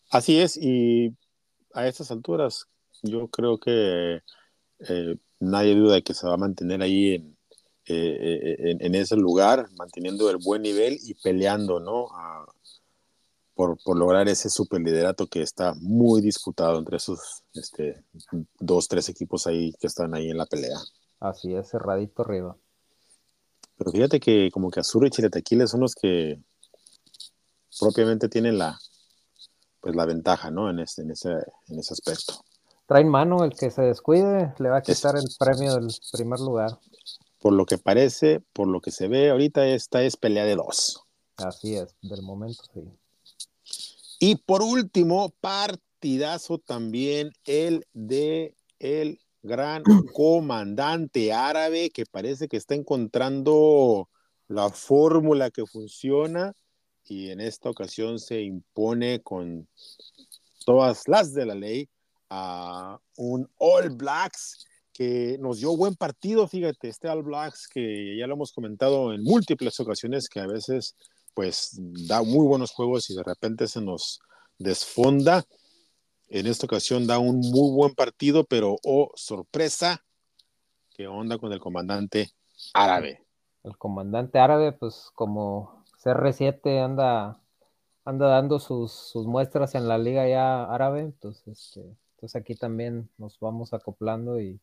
Así 0.08 0.40
es, 0.40 0.56
y 0.56 1.14
a 1.74 1.86
estas 1.86 2.10
alturas 2.10 2.66
yo 3.02 3.28
creo 3.28 3.58
que 3.58 4.22
eh, 4.88 5.16
nadie 5.38 5.74
duda 5.74 5.96
de 5.96 6.02
que 6.02 6.14
se 6.14 6.26
va 6.26 6.32
a 6.32 6.38
mantener 6.38 6.80
ahí 6.80 7.16
en, 7.16 7.36
eh, 7.86 8.56
eh, 8.58 8.76
en, 8.80 8.94
ese 8.94 9.16
lugar, 9.16 9.68
manteniendo 9.76 10.30
el 10.30 10.38
buen 10.38 10.62
nivel 10.62 10.98
y 11.02 11.12
peleando, 11.12 11.80
¿no? 11.80 12.08
Por, 13.54 13.78
por, 13.82 13.96
lograr 13.96 14.28
ese 14.28 14.50
superliderato 14.50 15.26
que 15.26 15.42
está 15.42 15.74
muy 15.80 16.20
disputado 16.20 16.78
entre 16.78 16.96
esos 16.96 17.44
este, 17.54 18.04
dos, 18.58 18.88
tres 18.88 19.08
equipos 19.08 19.46
ahí 19.46 19.72
que 19.80 19.86
están 19.86 20.14
ahí 20.14 20.30
en 20.30 20.38
la 20.38 20.46
pelea. 20.46 20.78
Así 21.20 21.54
es, 21.54 21.70
cerradito 21.70 22.22
arriba. 22.22 22.56
Pero 23.76 23.90
fíjate 23.90 24.20
que 24.20 24.50
como 24.52 24.70
que 24.70 24.80
Azul 24.80 25.06
y 25.06 25.10
Chiletequiles 25.10 25.70
son 25.70 25.80
los 25.80 25.94
que 25.94 26.40
propiamente 27.78 28.28
tienen 28.28 28.58
la, 28.58 28.78
pues 29.80 29.96
la 29.96 30.06
ventaja, 30.06 30.50
¿no? 30.50 30.70
En, 30.70 30.78
este, 30.80 31.02
en, 31.02 31.10
ese, 31.10 31.30
en 31.68 31.78
ese 31.78 31.94
aspecto. 31.94 32.44
Traen 32.86 33.08
mano, 33.08 33.44
el 33.44 33.54
que 33.54 33.70
se 33.70 33.82
descuide 33.82 34.54
le 34.58 34.68
va 34.68 34.78
a 34.78 34.82
quitar 34.82 35.16
el 35.16 35.24
premio 35.38 35.74
del 35.74 35.88
primer 36.12 36.38
lugar. 36.40 36.78
Por 37.38 37.54
lo 37.54 37.66
que 37.66 37.78
parece, 37.78 38.40
por 38.52 38.68
lo 38.68 38.80
que 38.80 38.90
se 38.90 39.08
ve 39.08 39.30
ahorita, 39.30 39.66
esta 39.66 40.02
es 40.02 40.16
pelea 40.16 40.44
de 40.44 40.56
dos. 40.56 41.02
Así 41.36 41.76
es, 41.76 41.94
del 42.02 42.22
momento 42.22 42.62
sí. 42.72 42.82
Y 44.18 44.36
por 44.36 44.62
último, 44.62 45.34
partidazo 45.40 46.58
también 46.58 47.32
el 47.44 47.86
de 47.92 48.54
el 48.78 49.18
gran 49.42 49.82
comandante 50.14 51.32
árabe 51.32 51.90
que 51.90 52.06
parece 52.06 52.48
que 52.48 52.56
está 52.56 52.74
encontrando 52.74 54.08
la 54.48 54.70
fórmula 54.70 55.50
que 55.50 55.66
funciona 55.66 56.54
y 57.06 57.30
en 57.30 57.40
esta 57.40 57.70
ocasión 57.70 58.18
se 58.18 58.40
impone 58.42 59.20
con 59.20 59.68
todas 60.64 61.06
las 61.06 61.32
de 61.34 61.46
la 61.46 61.54
ley 61.54 61.88
a 62.30 62.98
un 63.16 63.48
All 63.58 63.90
Blacks 63.90 64.66
que 64.92 65.36
nos 65.40 65.58
dio 65.58 65.76
buen 65.76 65.96
partido, 65.96 66.46
fíjate, 66.46 66.88
este 66.88 67.08
All 67.08 67.22
Blacks 67.22 67.68
que 67.68 68.16
ya 68.16 68.26
lo 68.26 68.34
hemos 68.34 68.52
comentado 68.52 69.12
en 69.12 69.22
múltiples 69.22 69.78
ocasiones 69.80 70.28
que 70.28 70.40
a 70.40 70.46
veces 70.46 70.96
pues 71.34 71.78
da 72.08 72.22
muy 72.22 72.46
buenos 72.46 72.70
juegos 72.70 73.10
y 73.10 73.16
de 73.16 73.22
repente 73.22 73.66
se 73.66 73.80
nos 73.80 74.20
desfonda 74.58 75.44
en 76.28 76.46
esta 76.46 76.66
ocasión 76.66 77.06
da 77.06 77.18
un 77.18 77.38
muy 77.38 77.72
buen 77.74 77.94
partido, 77.94 78.44
pero 78.44 78.76
oh, 78.84 79.10
sorpresa, 79.14 80.04
¿qué 80.90 81.06
onda 81.06 81.38
con 81.38 81.52
el 81.52 81.60
comandante 81.60 82.30
árabe? 82.72 83.24
El 83.62 83.76
comandante 83.76 84.38
árabe, 84.38 84.72
pues 84.72 85.10
como 85.14 85.84
CR7 86.02 86.82
anda, 86.82 87.40
anda 88.04 88.26
dando 88.26 88.58
sus, 88.58 89.12
muestras 89.14 89.74
en 89.74 89.86
la 89.86 89.98
liga 89.98 90.28
ya 90.28 90.64
árabe, 90.64 91.00
entonces, 91.00 91.46
este, 91.46 91.80
entonces 92.14 92.36
aquí 92.36 92.54
también 92.54 93.08
nos 93.18 93.38
vamos 93.38 93.72
acoplando 93.72 94.40
y, 94.40 94.60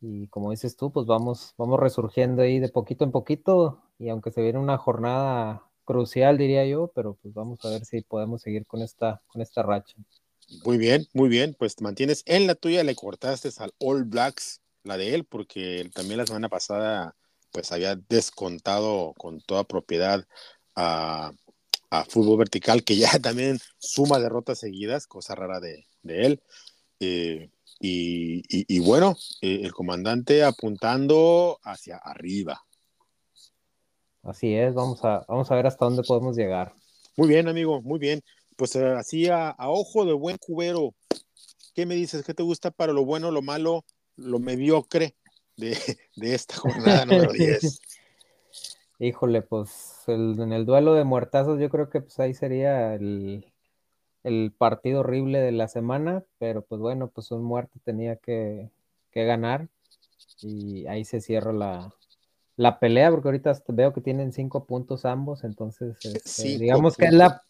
y 0.00 0.26
como 0.28 0.50
dices 0.50 0.76
tú, 0.76 0.92
pues 0.92 1.06
vamos, 1.06 1.54
vamos 1.56 1.80
resurgiendo 1.80 2.42
ahí 2.42 2.58
de 2.58 2.68
poquito 2.68 3.04
en 3.04 3.10
poquito 3.10 3.80
y 3.98 4.08
aunque 4.08 4.32
se 4.32 4.42
viene 4.42 4.58
una 4.58 4.76
jornada 4.76 5.62
crucial, 5.84 6.38
diría 6.38 6.66
yo, 6.66 6.90
pero 6.94 7.18
pues 7.22 7.34
vamos 7.34 7.64
a 7.64 7.70
ver 7.70 7.84
si 7.84 8.02
podemos 8.02 8.42
seguir 8.42 8.66
con 8.66 8.82
esta, 8.82 9.22
con 9.26 9.42
esta 9.42 9.62
racha. 9.62 9.94
Muy 10.64 10.78
bien, 10.78 11.06
muy 11.12 11.28
bien. 11.28 11.54
Pues 11.58 11.76
te 11.76 11.84
mantienes 11.84 12.22
en 12.26 12.46
la 12.46 12.54
tuya, 12.54 12.84
le 12.84 12.94
cortaste 12.94 13.50
al 13.58 13.72
All 13.78 14.04
Blacks, 14.04 14.60
la 14.82 14.96
de 14.96 15.14
él, 15.14 15.24
porque 15.24 15.90
también 15.94 16.18
la 16.18 16.26
semana 16.26 16.48
pasada 16.48 17.16
pues 17.50 17.70
había 17.72 17.96
descontado 17.96 19.14
con 19.16 19.40
toda 19.40 19.64
propiedad 19.64 20.26
a, 20.74 21.32
fútbol 22.08 22.38
vertical, 22.38 22.82
que 22.82 22.96
ya 22.96 23.10
también 23.22 23.60
suma 23.78 24.18
derrotas 24.18 24.58
seguidas, 24.58 25.06
cosa 25.06 25.36
rara 25.36 25.60
de, 25.60 25.86
él. 26.02 26.42
Eh, 26.98 27.50
y, 27.80 28.78
bueno, 28.80 29.16
eh, 29.40 29.60
el 29.62 29.72
comandante 29.72 30.42
apuntando 30.42 31.60
hacia 31.62 31.96
arriba. 31.98 32.64
Así 34.24 34.54
es, 34.54 34.74
vamos 34.74 35.04
a, 35.04 35.24
vamos 35.28 35.50
a 35.50 35.54
ver 35.54 35.66
hasta 35.66 35.84
dónde 35.84 36.02
podemos 36.02 36.36
llegar. 36.36 36.72
Muy 37.16 37.28
bien, 37.28 37.48
amigo, 37.48 37.80
muy 37.82 37.98
bien 37.98 38.22
pues 38.56 38.76
eh, 38.76 38.86
así 38.86 39.28
a, 39.28 39.54
ojo 39.58 40.04
de 40.04 40.12
buen 40.12 40.38
cubero, 40.38 40.94
¿qué 41.74 41.86
me 41.86 41.94
dices? 41.94 42.24
¿Qué 42.24 42.34
te 42.34 42.42
gusta 42.42 42.70
para 42.70 42.92
lo 42.92 43.04
bueno, 43.04 43.30
lo 43.30 43.42
malo, 43.42 43.84
lo 44.16 44.38
mediocre 44.38 45.14
de, 45.56 45.76
esta 46.16 46.56
jornada 46.56 47.04
número 47.04 47.32
10? 47.32 47.80
Híjole, 48.98 49.42
pues 49.42 50.04
en 50.06 50.52
el 50.52 50.66
duelo 50.66 50.94
de 50.94 51.04
muertazos 51.04 51.60
yo 51.60 51.68
creo 51.68 51.90
que 51.90 52.00
pues 52.00 52.18
ahí 52.20 52.32
sería 52.32 52.94
el, 52.94 53.44
partido 54.56 55.00
horrible 55.00 55.40
de 55.40 55.52
la 55.52 55.68
semana, 55.68 56.24
pero 56.38 56.62
pues 56.62 56.80
bueno, 56.80 57.08
pues 57.08 57.30
un 57.30 57.42
muerto 57.42 57.78
tenía 57.84 58.16
que, 58.16 58.70
ganar 59.12 59.68
y 60.40 60.86
ahí 60.86 61.04
se 61.04 61.20
cierra 61.20 61.52
la, 61.52 61.94
pelea, 62.78 63.10
porque 63.10 63.28
ahorita 63.28 63.52
veo 63.68 63.92
que 63.92 64.00
tienen 64.00 64.32
cinco 64.32 64.64
puntos 64.64 65.04
ambos, 65.04 65.44
entonces 65.44 65.96
este, 66.04 66.58
digamos 66.58 66.96
que 66.96 67.06
es 67.06 67.12
la 67.12 67.42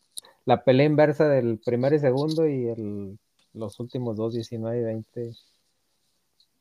la 0.45 0.63
pelea 0.63 0.87
inversa 0.87 1.29
del 1.29 1.59
primero 1.59 1.97
y 1.97 1.99
segundo 1.99 2.47
y 2.47 2.69
el, 2.69 3.19
los 3.55 3.81
últimos 3.81 4.17
dos, 4.17 4.35
19 4.35 4.79
y 4.79 4.83
20, 4.83 5.33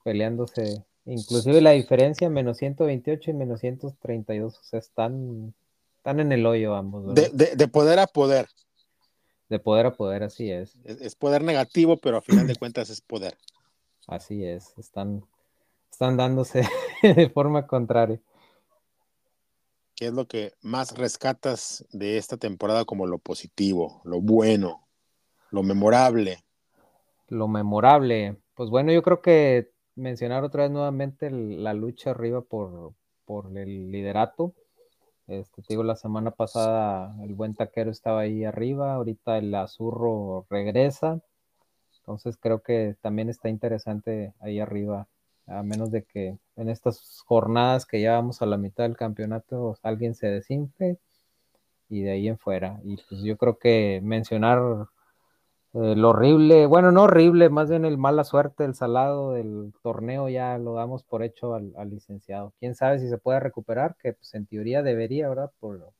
peleándose. 0.03 0.83
Inclusive 1.05 1.59
la 1.59 1.71
diferencia, 1.71 2.29
menos 2.29 2.57
128 2.57 3.31
y 3.31 3.33
menos 3.33 3.59
132, 3.59 4.57
o 4.57 4.63
sea, 4.63 4.79
están, 4.79 5.53
están 5.97 6.21
en 6.21 6.31
el 6.31 6.45
hoyo 6.45 6.75
ambos. 6.75 7.13
De, 7.13 7.29
de, 7.29 7.67
poder 7.67 7.99
a 7.99 8.07
poder. 8.07 8.47
De 9.49 9.59
poder 9.59 9.87
a 9.87 9.95
poder, 9.95 10.23
así 10.23 10.49
es. 10.49 10.77
es. 10.85 11.15
poder 11.15 11.43
negativo, 11.43 11.97
pero 11.97 12.17
a 12.17 12.21
final 12.21 12.47
de 12.47 12.55
cuentas 12.59 12.89
es 12.89 13.01
poder. 13.01 13.37
Así 14.07 14.45
es, 14.45 14.73
están, 14.77 15.25
están 15.91 16.15
dándose 16.15 16.65
de 17.01 17.29
forma 17.29 17.67
contraria. 17.67 18.21
¿Qué 20.03 20.07
es 20.07 20.13
lo 20.13 20.27
que 20.27 20.51
más 20.61 20.97
rescatas 20.97 21.85
de 21.93 22.17
esta 22.17 22.35
temporada 22.35 22.83
como 22.83 23.07
lo 23.07 23.19
positivo, 23.19 24.01
lo 24.03 24.19
bueno, 24.19 24.85
lo 25.49 25.63
memorable? 25.63 26.43
Lo 27.29 27.47
memorable, 27.47 28.35
pues 28.53 28.69
bueno, 28.69 28.91
yo 28.91 29.01
creo 29.01 29.21
que 29.21 29.71
mencionar 29.95 30.43
otra 30.43 30.63
vez 30.63 30.71
nuevamente 30.71 31.31
la 31.31 31.73
lucha 31.73 32.09
arriba 32.09 32.41
por, 32.41 32.91
por 33.23 33.57
el 33.57 33.91
liderato. 33.93 34.53
Este, 35.27 35.61
te 35.61 35.67
digo, 35.69 35.83
la 35.83 35.95
semana 35.95 36.31
pasada 36.31 37.15
el 37.23 37.33
buen 37.33 37.55
taquero 37.55 37.89
estaba 37.89 38.19
ahí 38.19 38.43
arriba, 38.43 38.95
ahorita 38.95 39.37
el 39.37 39.55
azurro 39.55 40.45
regresa. 40.49 41.21
Entonces 41.99 42.35
creo 42.35 42.61
que 42.61 42.97
también 42.99 43.29
está 43.29 43.47
interesante 43.47 44.33
ahí 44.41 44.59
arriba, 44.59 45.07
a 45.47 45.63
menos 45.63 45.91
de 45.91 46.03
que 46.03 46.37
en 46.55 46.69
estas 46.69 47.21
jornadas 47.25 47.85
que 47.85 48.01
ya 48.01 48.13
vamos 48.13 48.41
a 48.41 48.45
la 48.45 48.57
mitad 48.57 48.83
del 48.83 48.97
campeonato 48.97 49.77
alguien 49.83 50.15
se 50.15 50.27
desinfle 50.27 50.99
y 51.89 52.03
de 52.03 52.11
ahí 52.11 52.27
en 52.27 52.37
fuera. 52.37 52.79
Y 52.83 52.97
pues 53.09 53.21
yo 53.23 53.37
creo 53.37 53.57
que 53.59 54.01
mencionar 54.03 54.87
eh, 55.73 55.95
lo 55.95 56.09
horrible, 56.09 56.65
bueno, 56.67 56.91
no 56.91 57.03
horrible, 57.03 57.49
más 57.49 57.69
bien 57.69 57.85
el 57.85 57.97
mala 57.97 58.23
suerte, 58.23 58.63
el 58.65 58.75
salado 58.75 59.33
del 59.33 59.73
torneo 59.81 60.29
ya 60.29 60.57
lo 60.59 60.75
damos 60.75 61.03
por 61.03 61.23
hecho 61.23 61.55
al, 61.55 61.73
licenciado. 61.89 62.53
Quién 62.59 62.75
sabe 62.75 62.99
si 62.99 63.09
se 63.09 63.17
puede 63.17 63.39
recuperar, 63.39 63.95
que 63.97 64.13
pues 64.13 64.33
en 64.35 64.45
teoría 64.45 64.83
debería, 64.83 65.29
¿verdad? 65.29 65.51
Por, 65.59 65.91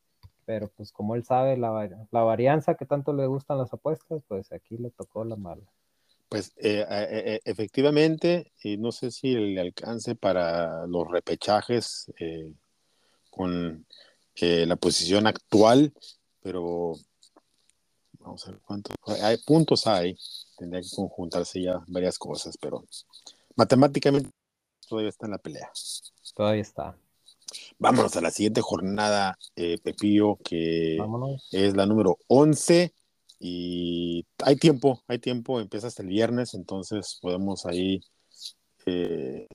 pero 0.45 0.69
pues 0.75 0.91
como 0.91 1.15
él 1.15 1.23
sabe 1.25 1.57
la, 1.57 1.89
la 2.12 2.23
varianza 2.23 2.75
que 2.75 2.85
tanto 2.85 3.13
le 3.13 3.25
gustan 3.27 3.57
las 3.57 3.73
apuestas, 3.73 4.21
pues 4.27 4.51
aquí 4.51 4.77
le 4.77 4.91
tocó 4.91 5.23
la 5.25 5.38
mala. 5.38 5.63
Pues 6.34 6.54
eh, 6.58 6.86
eh, 6.90 7.42
efectivamente, 7.46 8.52
y 8.63 8.78
no 8.78 8.92
sé 8.92 9.12
si 9.12 9.36
le 9.36 9.62
alcance 9.62 10.16
para 10.16 10.88
los 10.88 11.08
repechajes 11.08 12.12
con 13.30 13.86
la 14.40 14.75
posición 14.75 15.28
actual, 15.28 15.94
pero 16.42 16.96
Vamos 18.24 18.48
a 18.48 18.52
ver 18.52 18.62
cuántos 18.62 18.96
hay, 19.22 19.38
puntos 19.38 19.86
hay. 19.86 20.18
Tendría 20.58 20.82
que 20.82 20.96
conjuntarse 20.96 21.62
ya 21.62 21.84
varias 21.88 22.18
cosas, 22.18 22.58
pero 22.58 22.86
matemáticamente 23.56 24.30
todavía 24.88 25.10
está 25.10 25.25
en 25.25 25.32
la 25.32 25.38
pelea. 25.38 25.70
Todavía 26.34 26.62
está. 26.62 26.98
Vámonos 27.78 28.16
a 28.16 28.22
la 28.22 28.32
siguiente 28.32 28.62
jornada, 28.62 29.38
eh, 29.56 29.78
Pepillo, 29.78 30.38
que 30.44 30.98
es 31.52 31.75
la 31.75 31.86
número 31.86 32.18
11. 32.28 32.94
Y 33.45 34.25
hay 34.41 34.55
tiempo, 34.55 35.01
hay 35.05 35.19
tiempo, 35.19 35.59
empieza 35.59 35.88
hasta 35.88 36.01
el 36.01 36.07
viernes, 36.07 36.53
entonces 36.53 37.19
podemos 37.21 37.65
ahí 37.65 38.00
eh, 38.85 39.50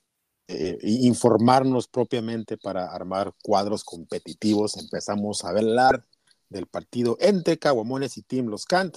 eh, 0.47 0.77
informarnos 0.83 1.87
propiamente 1.87 2.55
para 2.55 2.85
armar 2.85 3.33
cuadros 3.41 3.83
competitivos. 3.83 4.77
Empezamos 4.77 5.43
a 5.43 5.49
hablar 5.49 6.05
del 6.49 6.67
partido 6.67 7.17
entre 7.19 7.57
Caguamones 7.57 8.15
y 8.19 8.21
Team 8.21 8.45
Los 8.45 8.65
Cant. 8.65 8.95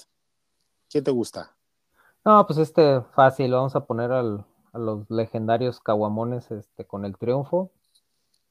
¿Quién 0.90 1.04
te 1.04 1.10
gusta? 1.10 1.56
No, 2.22 2.46
pues 2.46 2.58
este 2.58 3.00
fácil, 3.14 3.50
vamos 3.52 3.74
a 3.74 3.86
poner 3.86 4.12
a 4.12 4.22
los 4.74 5.08
legendarios 5.08 5.80
Caguamones 5.80 6.50
este, 6.50 6.86
con 6.86 7.06
el 7.06 7.16
triunfo. 7.16 7.70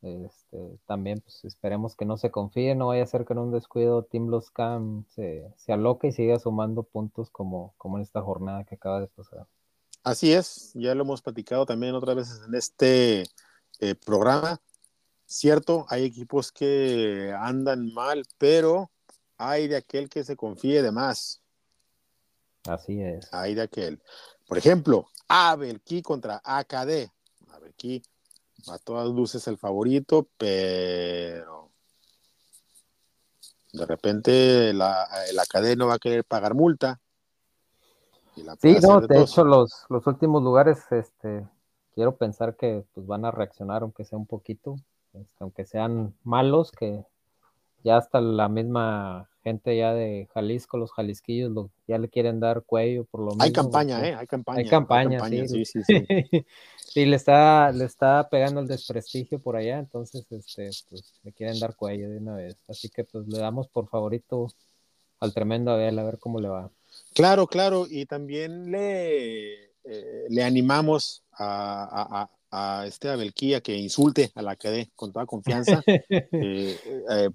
Este, 0.01 0.79
también 0.87 1.21
pues, 1.21 1.45
esperemos 1.45 1.95
que 1.95 2.05
no 2.05 2.17
se 2.17 2.31
confíe, 2.31 2.73
no 2.73 2.87
vaya 2.87 3.03
a 3.03 3.07
ser 3.07 3.25
que 3.25 3.33
en 3.33 3.39
un 3.39 3.51
descuido 3.51 4.03
Team 4.03 4.29
Los 4.29 4.49
Cam 4.49 5.05
se, 5.09 5.53
se 5.57 5.73
aloque 5.73 6.07
y 6.07 6.11
siga 6.11 6.39
sumando 6.39 6.83
puntos 6.83 7.29
como, 7.29 7.75
como 7.77 7.97
en 7.97 8.03
esta 8.03 8.21
jornada 8.21 8.63
que 8.63 8.75
acaba 8.75 8.99
de 8.99 9.07
pasar. 9.07 9.45
Así 10.03 10.33
es, 10.33 10.71
ya 10.73 10.95
lo 10.95 11.03
hemos 11.03 11.21
platicado 11.21 11.67
también 11.67 11.93
otras 11.93 12.15
veces 12.15 12.41
en 12.47 12.55
este 12.55 13.23
eh, 13.79 13.95
programa. 14.03 14.59
Cierto, 15.27 15.85
hay 15.89 16.03
equipos 16.03 16.51
que 16.51 17.33
andan 17.39 17.93
mal, 17.93 18.25
pero 18.39 18.89
hay 19.37 19.67
de 19.67 19.77
aquel 19.77 20.09
que 20.09 20.23
se 20.23 20.35
confíe 20.35 20.81
de 20.81 20.91
más. 20.91 21.41
Así 22.67 23.01
es. 23.01 23.31
Hay 23.31 23.53
de 23.53 23.61
aquel. 23.61 24.01
Por 24.47 24.57
ejemplo, 24.57 25.07
Abelki 25.27 26.01
contra 26.01 26.41
AKD. 26.43 27.09
Abelki 27.49 28.01
a 28.67 28.77
todas 28.79 29.07
luces 29.07 29.47
el 29.47 29.57
favorito, 29.57 30.27
pero 30.37 31.71
de 33.73 33.85
repente 33.85 34.73
la, 34.73 35.07
el 35.29 35.39
AKD 35.39 35.77
no 35.77 35.87
va 35.87 35.95
a 35.95 35.99
querer 35.99 36.25
pagar 36.25 36.53
multa. 36.53 36.99
sí, 38.59 38.77
no, 38.81 39.01
de, 39.01 39.21
hecho 39.21 39.43
los, 39.43 39.85
los 39.89 40.05
últimos 40.07 40.43
lugares, 40.43 40.79
este, 40.91 41.47
quiero 41.95 42.15
pensar 42.17 42.55
que 42.55 42.85
pues, 42.93 43.07
van 43.07 43.25
a 43.25 43.31
reaccionar 43.31 43.83
aunque 43.83 44.03
sea 44.03 44.17
un 44.17 44.27
poquito. 44.27 44.75
Este, 45.13 45.35
aunque 45.39 45.65
sean 45.65 46.15
malos, 46.23 46.71
que 46.71 47.05
ya 47.83 47.97
hasta 47.97 48.21
la 48.21 48.47
misma 48.47 49.30
gente 49.43 49.77
ya 49.77 49.93
de 49.93 50.27
Jalisco, 50.33 50.77
los 50.77 50.91
jalisquillos, 50.91 51.51
ya 51.87 51.97
le 51.97 52.09
quieren 52.09 52.39
dar 52.39 52.63
cuello 52.63 53.05
por 53.05 53.21
lo 53.21 53.31
menos. 53.31 53.45
Hay 53.45 53.51
campaña, 53.51 54.07
¿eh? 54.07 54.15
Hay 54.15 54.27
campaña. 54.27 54.59
Hay 54.59 54.65
campaña, 54.67 55.27
sí. 55.27 55.65
Sí, 55.65 55.65
sí, 55.65 55.81
sí. 56.77 57.05
le 57.05 57.15
está, 57.15 57.71
le 57.71 57.85
está 57.85 58.27
pegando 58.29 58.61
el 58.61 58.67
desprestigio 58.67 59.39
por 59.39 59.55
allá, 59.55 59.79
entonces, 59.79 60.25
este, 60.29 60.69
pues, 60.89 61.19
le 61.23 61.31
quieren 61.33 61.59
dar 61.59 61.75
cuello 61.75 62.09
de 62.09 62.17
una 62.17 62.35
vez. 62.35 62.57
Así 62.67 62.89
que, 62.89 63.03
pues, 63.03 63.27
le 63.27 63.39
damos 63.39 63.67
por 63.67 63.87
favorito 63.87 64.47
al 65.19 65.33
tremendo 65.33 65.71
Abel, 65.71 65.99
a 65.99 66.03
ver 66.03 66.19
cómo 66.19 66.39
le 66.39 66.49
va. 66.49 66.71
Claro, 67.13 67.47
claro, 67.47 67.85
y 67.89 68.05
también 68.05 68.71
le, 68.71 69.65
eh, 69.83 70.25
le 70.29 70.43
animamos 70.43 71.23
a, 71.31 72.29
a 72.51 72.85
este 72.85 73.09
Abelquía 73.09 73.61
que 73.61 73.75
insulte 73.75 74.31
a 74.35 74.41
la 74.41 74.55
que 74.55 74.91
con 74.95 75.11
toda 75.11 75.25
confianza. 75.25 75.81
Eh, 76.33 76.77
eh, 77.09 77.29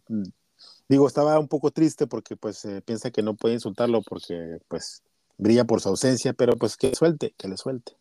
digo, 0.89 1.07
estaba 1.07 1.39
un 1.39 1.49
poco 1.49 1.71
triste 1.71 2.07
porque 2.07 2.37
pues 2.37 2.65
eh, 2.65 2.83
piensa 2.83 3.11
que 3.11 3.23
no 3.23 3.35
puede 3.35 3.55
insultarlo 3.55 4.03
porque 4.03 4.59
pues 4.69 5.03
brilla 5.39 5.65
por 5.65 5.81
su 5.81 5.91
ausencia, 5.91 6.33
pero 6.33 6.57
pues 6.57 6.77
que 6.77 6.95
suelte, 6.95 7.35
que 7.37 7.49
le 7.49 7.57
suelte. 7.57 7.93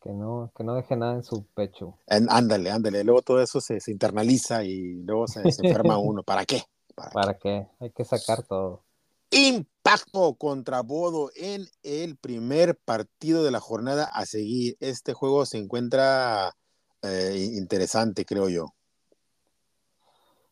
Que 0.00 0.12
no, 0.12 0.52
que 0.56 0.62
no 0.62 0.74
deje 0.74 0.96
nada 0.96 1.14
en 1.14 1.24
su 1.24 1.44
pecho. 1.46 1.98
ándale, 2.06 2.70
ándale. 2.70 3.02
Luego 3.02 3.22
todo 3.22 3.42
eso 3.42 3.60
se, 3.60 3.78
internaliza 3.88 4.62
y 4.62 5.02
luego 5.02 5.26
se, 5.26 5.40
enferma 5.40 5.98
uno. 5.98 6.22
¿Para 6.22 6.44
qué? 6.44 6.62
¿Para, 6.94 7.10
¿Para 7.10 7.34
qué? 7.38 7.66
Hay 7.80 7.90
que 7.90 8.04
sacar 8.04 8.44
todo. 8.44 8.82
Impacto 9.30 10.34
contra 10.34 10.82
Bodo 10.82 11.30
en 11.34 11.66
el 11.82 12.16
primer 12.16 12.76
partido 12.76 13.42
de 13.42 13.50
la 13.50 13.60
jornada 13.60 14.04
a 14.04 14.24
seguir. 14.26 14.76
Este 14.78 15.12
juego 15.12 15.44
se 15.44 15.58
encuentra 15.58 16.54
eh, 17.02 17.50
interesante, 17.54 18.24
creo 18.24 18.48
yo. 18.48 18.74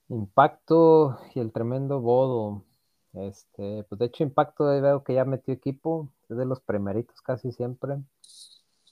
Impacto 0.09 1.19
y 1.35 1.41
el 1.41 1.53
tremendo 1.53 2.01
Bodo. 2.01 2.65
Este, 3.15 3.85
pues 3.85 3.99
de 3.99 4.07
hecho, 4.07 4.23
Impacto 4.25 4.65
veo 4.67 5.05
que 5.05 5.15
ya 5.15 5.25
metió 5.25 5.55
equipo, 5.55 6.09
es 6.29 6.37
de 6.37 6.45
los 6.45 6.61
primeritos 6.61 7.21
casi 7.21 7.53
siempre. 7.53 7.97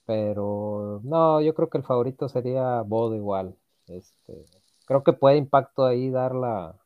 Pero 0.07 1.01
no, 1.05 1.40
yo 1.40 1.55
creo 1.55 1.70
que 1.70 1.79
el 1.79 1.85
favorito 1.85 2.29
sería 2.29 2.83
Bodo 2.83 3.16
igual. 3.16 3.57
Este, 3.87 4.44
creo 4.87 5.03
que 5.05 5.12
puede 5.12 5.37
Impacto 5.37 5.85
ahí 5.85 6.11
dar 6.11 6.35
la, 6.35 6.77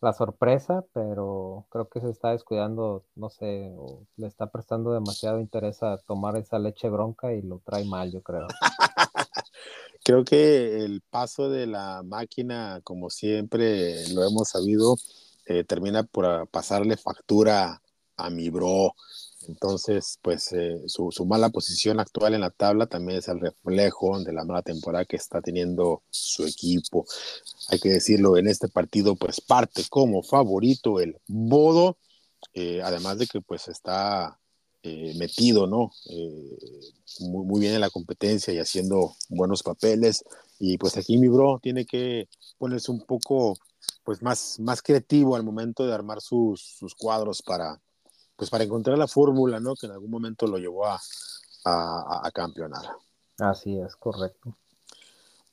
la 0.00 0.12
sorpresa, 0.12 0.84
pero 0.92 1.66
creo 1.70 1.88
que 1.88 2.00
se 2.00 2.10
está 2.10 2.30
descuidando, 2.30 3.04
no 3.14 3.30
sé, 3.30 3.72
o 3.76 4.02
le 4.16 4.26
está 4.26 4.46
prestando 4.48 4.92
demasiado 4.92 5.40
interés 5.40 5.82
a 5.82 5.98
tomar 5.98 6.36
esa 6.36 6.58
leche 6.58 6.88
bronca 6.90 7.32
y 7.32 7.42
lo 7.42 7.60
trae 7.60 7.84
mal, 7.84 8.10
yo 8.12 8.22
creo. 8.22 8.46
creo 10.02 10.24
que 10.24 10.84
el 10.84 11.02
paso 11.10 11.50
de 11.50 11.66
la 11.66 12.02
máquina, 12.04 12.80
como 12.84 13.10
siempre 13.10 14.08
lo 14.08 14.24
hemos 14.26 14.50
sabido, 14.50 14.96
eh, 15.46 15.64
termina 15.64 16.02
por 16.04 16.48
pasarle 16.48 16.96
factura 16.96 17.82
a 18.16 18.30
mi 18.30 18.50
bro. 18.50 18.94
Entonces, 19.48 20.18
pues 20.22 20.52
eh, 20.52 20.80
su, 20.86 21.10
mala 21.26 21.50
posición 21.50 21.98
actual 22.00 22.34
en 22.34 22.42
la 22.42 22.50
tabla 22.50 22.86
también 22.86 23.18
es 23.18 23.28
el 23.28 23.40
reflejo 23.40 24.20
de 24.20 24.32
la 24.32 24.44
mala 24.44 24.62
temporada 24.62 25.04
que 25.04 25.16
está 25.16 25.40
teniendo 25.40 26.02
su 26.10 26.44
equipo. 26.46 27.06
Hay 27.68 27.80
que 27.80 27.88
decirlo, 27.90 28.36
en 28.36 28.48
este 28.48 28.68
partido, 28.68 29.16
pues 29.16 29.40
parte 29.40 29.84
como 29.90 30.22
favorito 30.22 31.00
el 31.00 31.16
Bodo, 31.26 31.98
eh, 32.54 32.82
además 32.82 33.18
de 33.18 33.26
que 33.26 33.40
pues 33.40 33.68
está 33.68 34.38
eh, 34.82 35.14
metido, 35.16 35.66
¿no? 35.66 35.92
muy, 37.20 37.46
muy, 37.46 37.60
bien 37.60 37.74
en 37.74 37.80
la 37.80 37.90
competencia 37.90 38.52
y 38.52 38.58
haciendo 38.58 39.14
buenos 39.28 39.62
papeles. 39.62 40.24
Y 40.58 40.78
pues 40.78 40.96
aquí 40.96 41.18
mi 41.18 41.28
bro 41.28 41.58
tiene 41.62 41.84
que 41.84 42.28
ponerse 42.58 42.90
un 42.90 43.00
poco, 43.00 43.56
pues 44.04 44.22
más, 44.22 44.58
más 44.60 44.82
creativo 44.82 45.36
al 45.36 45.44
momento 45.44 45.86
de 45.86 45.92
armar 45.92 46.20
sus, 46.20 46.60
sus 46.60 46.94
cuadros 46.94 47.42
para 47.42 47.80
pues 48.42 48.50
para 48.50 48.64
encontrar 48.64 48.98
la 48.98 49.06
fórmula, 49.06 49.60
¿no? 49.60 49.76
Que 49.76 49.86
en 49.86 49.92
algún 49.92 50.10
momento 50.10 50.48
lo 50.48 50.58
llevó 50.58 50.86
a, 50.86 51.00
a, 51.64 52.30
campeonar. 52.32 52.82
Así 53.38 53.78
es, 53.78 53.94
correcto. 53.96 54.56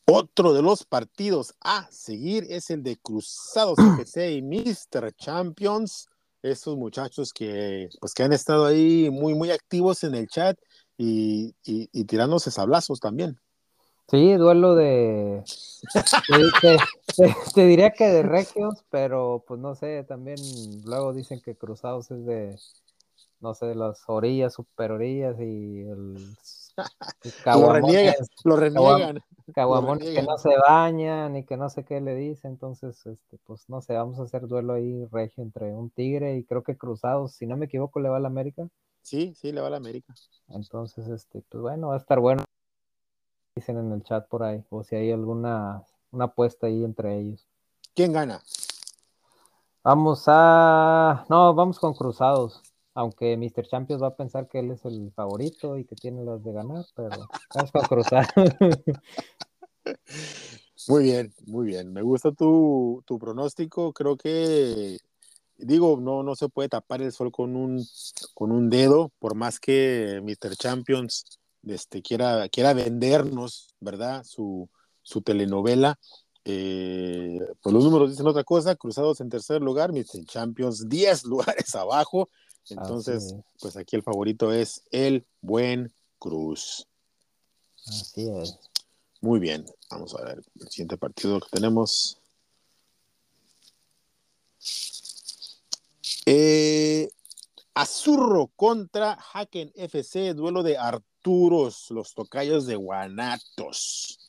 Otro 0.05 0.53
de 0.53 0.63
los 0.63 0.85
partidos 0.85 1.53
a 1.61 1.87
seguir 1.91 2.47
es 2.49 2.71
el 2.71 2.81
de 2.81 2.97
Cruzados 2.97 3.77
FC 3.99 4.31
y 4.31 4.41
Mr. 4.41 5.13
Champions. 5.15 6.09
Estos 6.41 6.77
muchachos 6.77 7.33
que, 7.33 7.89
pues, 7.99 8.13
que 8.13 8.23
han 8.23 8.33
estado 8.33 8.65
ahí 8.65 9.09
muy, 9.09 9.33
muy 9.33 9.51
activos 9.51 10.03
en 10.03 10.15
el 10.15 10.27
chat 10.27 10.57
y, 10.97 11.53
y, 11.63 12.03
tirándose 12.05 12.51
sablazos 12.51 12.99
también. 12.99 13.37
Sí, 14.09 14.33
duelo 14.33 14.75
de. 14.75 15.43
te, 17.53 17.65
diría 17.65 17.91
que 17.91 18.07
de 18.07 18.23
regios, 18.23 18.83
pero 18.89 19.43
pues 19.47 19.59
no 19.59 19.75
sé, 19.75 20.03
también 20.03 20.37
luego 20.83 21.13
dicen 21.13 21.41
que 21.41 21.55
Cruzados 21.55 22.09
es 22.09 22.25
de, 22.25 22.55
no 23.39 23.53
sé, 23.53 23.67
de 23.67 23.75
las 23.75 24.03
orillas, 24.07 24.53
super 24.53 24.91
orillas 24.91 25.35
y 25.39 25.81
el. 25.81 26.35
lo, 27.45 27.73
reniegan, 27.73 28.15
lo 28.43 28.55
reniegan. 28.55 29.23
que 29.53 30.21
no 30.23 30.37
se 30.37 30.55
bañan 30.57 31.35
y 31.35 31.43
que 31.45 31.57
no 31.57 31.69
sé 31.69 31.83
qué 31.83 32.01
le 32.01 32.15
dice, 32.15 32.47
entonces, 32.47 33.05
este, 33.05 33.37
pues 33.45 33.69
no 33.69 33.81
sé, 33.81 33.93
vamos 33.93 34.19
a 34.19 34.23
hacer 34.23 34.47
duelo 34.47 34.73
ahí 34.73 35.05
regio 35.05 35.43
entre 35.43 35.73
un 35.73 35.89
Tigre 35.89 36.37
y 36.37 36.43
creo 36.43 36.63
que 36.63 36.77
Cruzados, 36.77 37.33
si 37.33 37.45
no 37.45 37.57
me 37.57 37.65
equivoco, 37.65 37.99
le 37.99 38.09
va 38.09 38.17
a 38.17 38.21
la 38.21 38.27
América. 38.27 38.67
Sí, 39.01 39.33
sí, 39.35 39.51
le 39.51 39.61
va 39.61 39.67
a 39.67 39.71
la 39.71 39.77
América. 39.77 40.13
Entonces, 40.49 41.07
este, 41.07 41.41
pues 41.49 41.61
bueno, 41.61 41.89
va 41.89 41.95
a 41.95 41.99
estar 41.99 42.19
bueno. 42.19 42.43
Dicen 43.55 43.77
en 43.77 43.91
el 43.91 44.03
chat 44.03 44.27
por 44.27 44.43
ahí, 44.43 44.63
o 44.69 44.83
si 44.83 44.95
hay 44.95 45.11
alguna 45.11 45.83
una 46.11 46.25
apuesta 46.25 46.67
ahí 46.67 46.83
entre 46.83 47.19
ellos. 47.19 47.47
¿Quién 47.95 48.13
gana? 48.13 48.41
Vamos 49.83 50.23
a. 50.27 51.25
No, 51.29 51.53
vamos 51.53 51.79
con 51.79 51.93
Cruzados. 51.93 52.61
Aunque 52.93 53.37
Mr. 53.37 53.67
Champions 53.67 54.01
va 54.01 54.07
a 54.07 54.15
pensar 54.15 54.47
que 54.47 54.59
él 54.59 54.71
es 54.71 54.83
el 54.85 55.11
favorito 55.13 55.77
y 55.77 55.85
que 55.85 55.95
tiene 55.95 56.23
las 56.23 56.43
de 56.43 56.51
ganar, 56.51 56.85
pero 56.95 57.09
vamos 57.55 57.71
con 57.71 57.81
Cruzados. 57.83 58.27
Muy 60.87 61.03
bien, 61.03 61.33
muy 61.45 61.67
bien. 61.67 61.91
Me 61.91 62.01
gusta 62.01 62.31
tu, 62.31 63.03
tu 63.05 63.19
pronóstico. 63.19 63.91
Creo 63.93 64.15
que 64.17 64.97
digo, 65.57 65.99
no, 65.99 66.23
no 66.23 66.35
se 66.35 66.49
puede 66.49 66.69
tapar 66.69 67.01
el 67.01 67.11
sol 67.11 67.31
con 67.31 67.55
un, 67.55 67.85
con 68.33 68.51
un 68.51 68.69
dedo, 68.69 69.11
por 69.19 69.35
más 69.35 69.59
que 69.59 70.21
Mr. 70.23 70.55
Champions 70.55 71.25
este, 71.63 72.01
quiera, 72.01 72.47
quiera 72.49 72.73
vendernos, 72.73 73.75
¿verdad? 73.79 74.23
Su, 74.23 74.69
su 75.01 75.21
telenovela. 75.21 75.99
Eh, 76.45 77.37
pues 77.61 77.73
los 77.73 77.83
números 77.83 78.11
dicen 78.11 78.27
otra 78.27 78.43
cosa, 78.43 78.75
Cruzados 78.75 79.21
en 79.21 79.29
tercer 79.29 79.61
lugar, 79.61 79.91
Mr. 79.91 80.25
Champions 80.25 80.87
10 80.87 81.23
lugares 81.25 81.75
abajo. 81.75 82.29
Entonces, 82.69 83.35
pues 83.59 83.77
aquí 83.77 83.95
el 83.95 84.03
favorito 84.03 84.53
es 84.53 84.83
el 84.91 85.25
Buen 85.41 85.91
Cruz. 86.19 86.87
Así 87.87 88.29
es. 88.29 88.59
Muy 89.21 89.39
bien, 89.39 89.65
vamos 89.89 90.15
a 90.15 90.23
ver 90.23 90.41
el 90.59 90.69
siguiente 90.69 90.97
partido 90.97 91.39
que 91.39 91.49
tenemos. 91.49 92.19
Eh, 96.25 97.09
Azurro 97.73 98.47
contra 98.55 99.17
Haken 99.33 99.71
FC, 99.75 100.33
duelo 100.33 100.63
de 100.63 100.77
Arturos, 100.77 101.89
los 101.91 102.13
tocayos 102.13 102.65
de 102.65 102.75
Guanatos. 102.75 104.19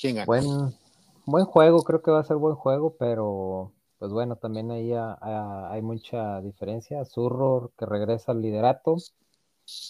¿Quién 0.00 0.16
gana? 0.16 0.26
Buen, 0.26 0.78
buen 1.24 1.44
juego, 1.44 1.82
creo 1.82 2.02
que 2.02 2.10
va 2.10 2.20
a 2.20 2.24
ser 2.24 2.36
buen 2.36 2.56
juego, 2.56 2.96
pero 2.98 3.72
pues 4.00 4.12
bueno, 4.12 4.36
también 4.36 4.70
ahí 4.70 4.92
hay 4.94 5.82
mucha 5.82 6.40
diferencia. 6.40 7.02
Azurro 7.02 7.70
que 7.78 7.84
regresa 7.84 8.32
al 8.32 8.40
liderato 8.40 8.96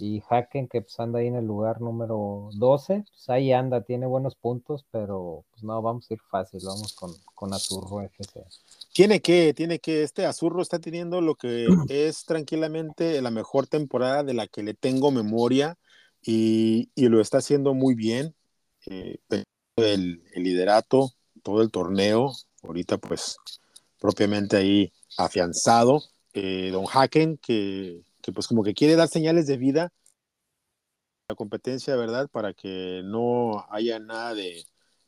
y 0.00 0.20
Haken 0.28 0.66
que 0.66 0.82
pues 0.82 0.98
anda 0.98 1.20
ahí 1.20 1.28
en 1.28 1.36
el 1.36 1.46
lugar 1.46 1.80
número 1.80 2.50
12, 2.54 3.04
pues 3.08 3.30
ahí 3.30 3.52
anda, 3.52 3.82
tiene 3.82 4.06
buenos 4.06 4.34
puntos, 4.34 4.84
pero 4.90 5.44
pues 5.52 5.62
no, 5.62 5.80
vamos 5.80 6.10
a 6.10 6.14
ir 6.14 6.20
fácil, 6.28 6.60
vamos 6.64 6.92
con, 6.94 7.12
con 7.36 7.54
Azurro 7.54 8.02
FC. 8.02 8.44
Tiene 8.92 9.20
que, 9.20 9.54
tiene 9.54 9.78
que, 9.78 10.02
este 10.02 10.26
Azurro 10.26 10.60
está 10.60 10.80
teniendo 10.80 11.20
lo 11.20 11.36
que 11.36 11.68
es 11.88 12.24
tranquilamente 12.24 13.22
la 13.22 13.30
mejor 13.30 13.68
temporada 13.68 14.24
de 14.24 14.34
la 14.34 14.48
que 14.48 14.64
le 14.64 14.74
tengo 14.74 15.12
memoria 15.12 15.78
y, 16.20 16.90
lo 16.96 17.20
está 17.20 17.38
haciendo 17.38 17.74
muy 17.74 17.94
bien. 17.94 18.34
Eh, 18.86 19.18
el, 19.76 20.20
liderato, 20.34 21.12
todo 21.44 21.62
el 21.62 21.70
torneo, 21.70 22.32
ahorita 22.64 22.98
pues 22.98 23.36
propiamente 24.00 24.56
ahí 24.56 24.92
afianzado. 25.16 26.02
Eh, 26.32 26.70
don 26.72 26.86
Haken, 26.92 27.38
que, 27.38 28.02
que 28.22 28.32
pues 28.32 28.48
como 28.48 28.64
que 28.64 28.74
quiere 28.74 28.96
dar 28.96 29.08
señales 29.08 29.46
de 29.46 29.56
vida 29.56 29.92
la 31.30 31.36
competencia, 31.36 31.96
¿verdad? 31.96 32.28
Para 32.30 32.52
que 32.52 33.02
no 33.04 33.64
haya 33.70 33.98
nada 34.00 34.34
de, 34.34 34.64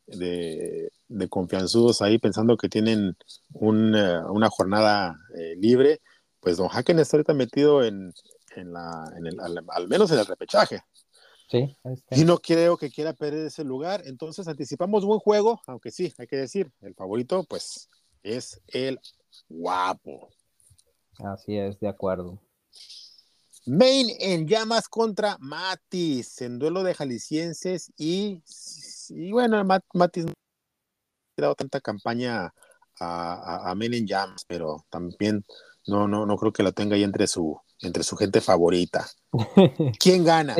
de, 0.07 1.29
confianzudos 1.29 2.01
ahí 2.01 2.19
pensando 2.19 2.57
que 2.57 2.69
tienen 2.69 3.17
una 3.55 4.49
jornada 4.51 5.17
eh, 5.37 5.57
libre. 5.57 6.01
Pues 6.41 6.57
Don 6.57 6.69
Haken 6.71 6.99
está 6.99 7.17
ahorita 7.17 7.35
metido 7.35 7.85
en, 7.85 8.13
en 8.57 8.73
la, 8.73 9.13
en 9.17 9.27
el, 9.27 9.39
al, 9.41 9.89
menos 9.89 10.11
en 10.11 10.19
el 10.19 10.27
repechaje. 10.27 10.81
Sí, 11.49 11.77
y 12.11 12.25
no 12.25 12.39
creo 12.39 12.79
que 12.79 12.91
quiera 12.91 13.13
perder 13.13 13.47
ese 13.47 13.63
lugar. 13.63 14.03
Entonces 14.07 14.49
anticipamos 14.49 15.05
buen 15.05 15.19
juego, 15.19 15.61
aunque 15.67 15.91
sí, 15.91 16.13
hay 16.19 16.27
que 16.27 16.37
decir, 16.37 16.73
el 16.81 16.95
favorito 16.95 17.45
pues 17.45 17.89
es 18.23 18.61
el 18.69 19.01
guapo. 19.49 20.31
Así 21.19 21.57
es, 21.57 21.79
de 21.81 21.89
acuerdo. 21.89 22.41
Main 23.67 24.09
en 24.19 24.49
llamas 24.49 24.89
contra 24.89 25.37
Matis 25.39 26.41
en 26.41 26.59
duelo 26.59 26.83
de 26.83 26.95
jaliscienses 26.95 27.93
y, 27.97 28.43
y 29.11 29.31
bueno, 29.31 29.63
Matis 29.95 30.25
no 30.25 30.33
ha 31.39 31.43
dado 31.43 31.55
tanta 31.55 31.81
campaña 31.81 32.53
a, 32.99 33.71
a, 33.71 33.75
Main 33.75 33.95
en 33.95 34.07
llamas, 34.07 34.45
pero 34.47 34.85
también 34.91 35.45
no, 35.87 36.09
no, 36.09 36.27
no 36.27 36.37
creo 36.37 36.53
que 36.53 36.63
la 36.63 36.73
tenga 36.73 36.97
ahí 36.97 37.05
entre 37.05 37.27
su, 37.27 37.61
entre 37.81 38.03
su 38.03 38.17
gente 38.17 38.41
favorita. 38.41 39.09
¿Quién 40.01 40.25
gana? 40.25 40.57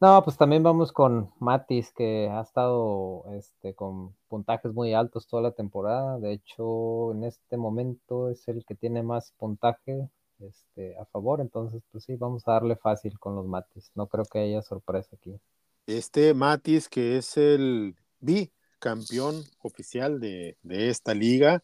No, 0.00 0.22
pues 0.24 0.36
también 0.36 0.62
vamos 0.62 0.92
con 0.92 1.30
Matis, 1.38 1.92
que 1.92 2.28
ha 2.30 2.40
estado 2.40 3.24
este, 3.32 3.74
con 3.74 4.14
puntajes 4.28 4.72
muy 4.72 4.94
altos 4.94 5.26
toda 5.26 5.42
la 5.42 5.52
temporada. 5.52 6.18
De 6.18 6.32
hecho, 6.32 7.12
en 7.12 7.24
este 7.24 7.56
momento 7.56 8.30
es 8.30 8.48
el 8.48 8.64
que 8.64 8.74
tiene 8.74 9.02
más 9.02 9.32
puntaje 9.38 10.08
este, 10.40 10.96
a 10.98 11.04
favor, 11.06 11.40
entonces 11.40 11.82
pues 11.90 12.04
sí, 12.04 12.16
vamos 12.16 12.46
a 12.46 12.52
darle 12.52 12.76
fácil 12.76 13.18
con 13.18 13.34
los 13.34 13.46
Matis, 13.46 13.90
no 13.94 14.06
creo 14.06 14.24
que 14.24 14.38
haya 14.38 14.62
sorpresa 14.62 15.16
aquí. 15.16 15.38
Este 15.86 16.34
Matis 16.34 16.88
que 16.88 17.18
es 17.18 17.36
el 17.36 17.96
bicampeón 18.20 19.42
oficial 19.62 20.20
de, 20.20 20.56
esta 20.64 21.14
liga 21.14 21.62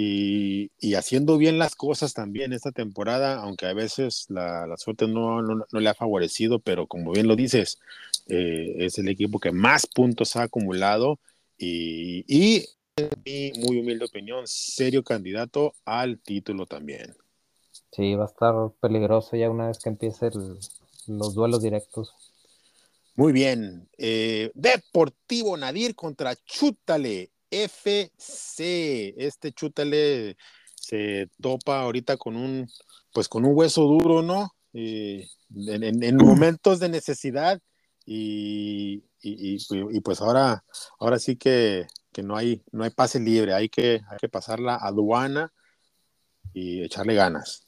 y, 0.00 0.94
haciendo 0.94 1.38
bien 1.38 1.58
las 1.58 1.74
cosas 1.74 2.14
también 2.14 2.52
esta 2.52 2.70
temporada, 2.70 3.40
aunque 3.40 3.66
a 3.66 3.72
veces 3.72 4.26
la, 4.28 4.76
suerte 4.76 5.08
no, 5.08 5.42
le 5.42 5.88
ha 5.88 5.94
favorecido, 5.94 6.60
pero 6.60 6.86
como 6.86 7.10
bien 7.10 7.26
lo 7.26 7.34
dices, 7.34 7.80
eh, 8.28 8.76
es 8.78 8.96
el 8.98 9.08
equipo 9.08 9.40
que 9.40 9.50
más 9.50 9.88
puntos 9.88 10.36
ha 10.36 10.42
acumulado 10.44 11.18
y, 11.58 12.24
y 12.28 12.64
en 12.94 13.10
mi 13.24 13.52
muy 13.58 13.80
humilde 13.80 14.04
opinión, 14.04 14.46
serio 14.46 15.02
candidato 15.02 15.74
al 15.84 16.20
título 16.20 16.66
también. 16.66 17.16
Sí, 17.90 18.14
va 18.14 18.26
a 18.26 18.28
estar 18.28 18.54
peligroso 18.80 19.36
ya 19.36 19.50
una 19.50 19.66
vez 19.66 19.80
que 19.80 19.88
empiecen 19.88 20.30
los 21.08 21.34
duelos 21.34 21.60
directos. 21.60 22.14
Muy 23.16 23.32
bien. 23.32 23.88
Eh, 23.98 24.52
Deportivo 24.54 25.56
Nadir 25.56 25.96
contra 25.96 26.36
Chútale 26.36 27.32
FC. 27.50 29.14
Este 29.16 29.52
Chútale 29.52 30.36
se 30.74 31.28
topa 31.40 31.80
ahorita 31.80 32.16
con 32.16 32.36
un, 32.36 32.68
pues 33.12 33.28
con 33.28 33.44
un 33.44 33.52
hueso 33.54 33.82
duro, 33.82 34.22
¿no? 34.22 34.52
Eh, 34.72 35.26
en, 35.54 36.16
momentos 36.16 36.78
de 36.78 36.88
necesidad 36.88 37.60
y, 38.04 39.02
pues 40.02 40.20
ahora, 40.20 40.64
ahora 40.98 41.18
sí 41.18 41.36
que, 41.36 41.86
no, 42.22 42.36
hay, 42.36 42.62
no 42.72 42.84
hay 42.84 42.90
pase 42.90 43.20
libre, 43.20 43.54
hay 43.54 43.68
que, 43.68 44.00
hay 44.08 44.18
que 44.18 44.28
pasar 44.28 44.60
la 44.60 44.76
aduana 44.76 45.52
y 46.52 46.82
echarle 46.82 47.14
ganas. 47.14 47.67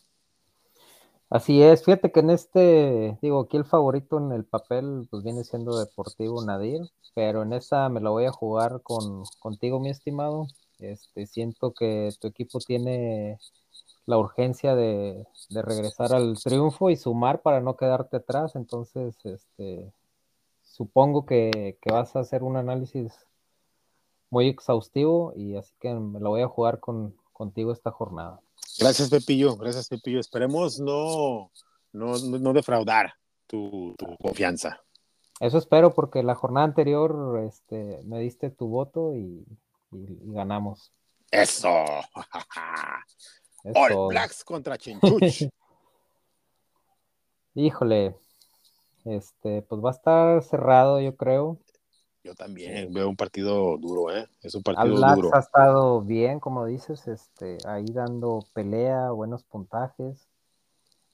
Así 1.30 1.62
es, 1.62 1.84
fíjate 1.84 2.10
que 2.10 2.20
en 2.20 2.30
este, 2.30 3.16
digo, 3.22 3.40
aquí 3.40 3.56
el 3.56 3.64
favorito 3.64 4.18
en 4.18 4.32
el 4.32 4.44
papel 4.44 5.06
pues 5.10 5.22
viene 5.22 5.44
siendo 5.44 5.78
Deportivo 5.78 6.44
Nadir, 6.44 6.80
pero 7.14 7.42
en 7.42 7.52
esta 7.52 7.88
me 7.88 8.00
la 8.00 8.10
voy 8.10 8.24
a 8.24 8.32
jugar 8.32 8.82
con, 8.82 9.22
contigo, 9.38 9.78
mi 9.78 9.90
estimado. 9.90 10.48
Este, 10.80 11.26
siento 11.26 11.72
que 11.72 12.10
tu 12.20 12.26
equipo 12.26 12.58
tiene 12.58 13.38
la 14.06 14.18
urgencia 14.18 14.74
de, 14.74 15.24
regresar 15.50 16.12
al 16.14 16.36
triunfo 16.42 16.90
y 16.90 16.96
sumar 16.96 17.42
para 17.42 17.60
no 17.60 17.76
quedarte 17.76 18.16
atrás, 18.16 18.56
entonces, 18.56 19.16
este, 19.24 19.92
supongo 20.62 21.26
que, 21.26 21.78
que 21.80 21.92
vas 21.92 22.16
a 22.16 22.20
hacer 22.20 22.42
un 22.42 22.56
análisis 22.56 23.12
muy 24.30 24.48
exhaustivo 24.48 25.32
y 25.36 25.56
así 25.56 25.74
que 25.78 25.94
me 25.94 26.18
la 26.18 26.28
voy 26.28 26.42
a 26.42 26.48
jugar 26.48 26.80
con, 26.80 27.14
contigo 27.32 27.72
esta 27.72 27.92
jornada. 27.92 28.40
Gracias, 28.80 29.10
Pepillo. 29.10 29.56
Gracias, 29.56 29.88
Pepillo. 29.88 30.20
Esperemos 30.20 30.80
no, 30.80 31.50
no, 31.92 32.52
defraudar 32.52 33.14
tu, 33.46 33.94
confianza. 34.20 34.80
Eso 35.38 35.58
espero 35.58 35.94
porque 35.94 36.22
la 36.22 36.34
jornada 36.34 36.66
anterior 36.66 37.42
este, 37.46 38.00
me 38.04 38.20
diste 38.20 38.50
tu 38.50 38.68
voto 38.68 39.14
y, 39.14 39.44
ganamos. 39.90 40.92
Eso. 41.30 41.68
All 43.74 44.08
Blacks 44.08 44.44
contra 44.44 44.78
Chinchuch. 44.78 45.48
Híjole, 47.54 48.16
Este, 49.04 49.62
pues 49.62 49.84
va 49.84 49.90
a 49.90 49.92
estar 49.92 50.42
cerrado, 50.42 51.00
yo 51.00 51.16
creo. 51.16 51.58
Yo 52.22 52.34
también 52.34 52.92
veo 52.92 53.08
un 53.08 53.16
partido 53.16 53.78
duro, 53.78 54.14
¿eh? 54.14 54.26
Es 54.42 54.54
un 54.54 54.62
partido 54.62 55.14
duro. 55.14 55.30
ha 55.34 55.38
estado 55.38 56.02
bien, 56.02 56.38
como 56.38 56.66
dices, 56.66 57.08
este, 57.08 57.56
ahí 57.66 57.86
dando 57.86 58.44
pelea, 58.52 59.10
buenos 59.10 59.42
puntajes. 59.44 60.28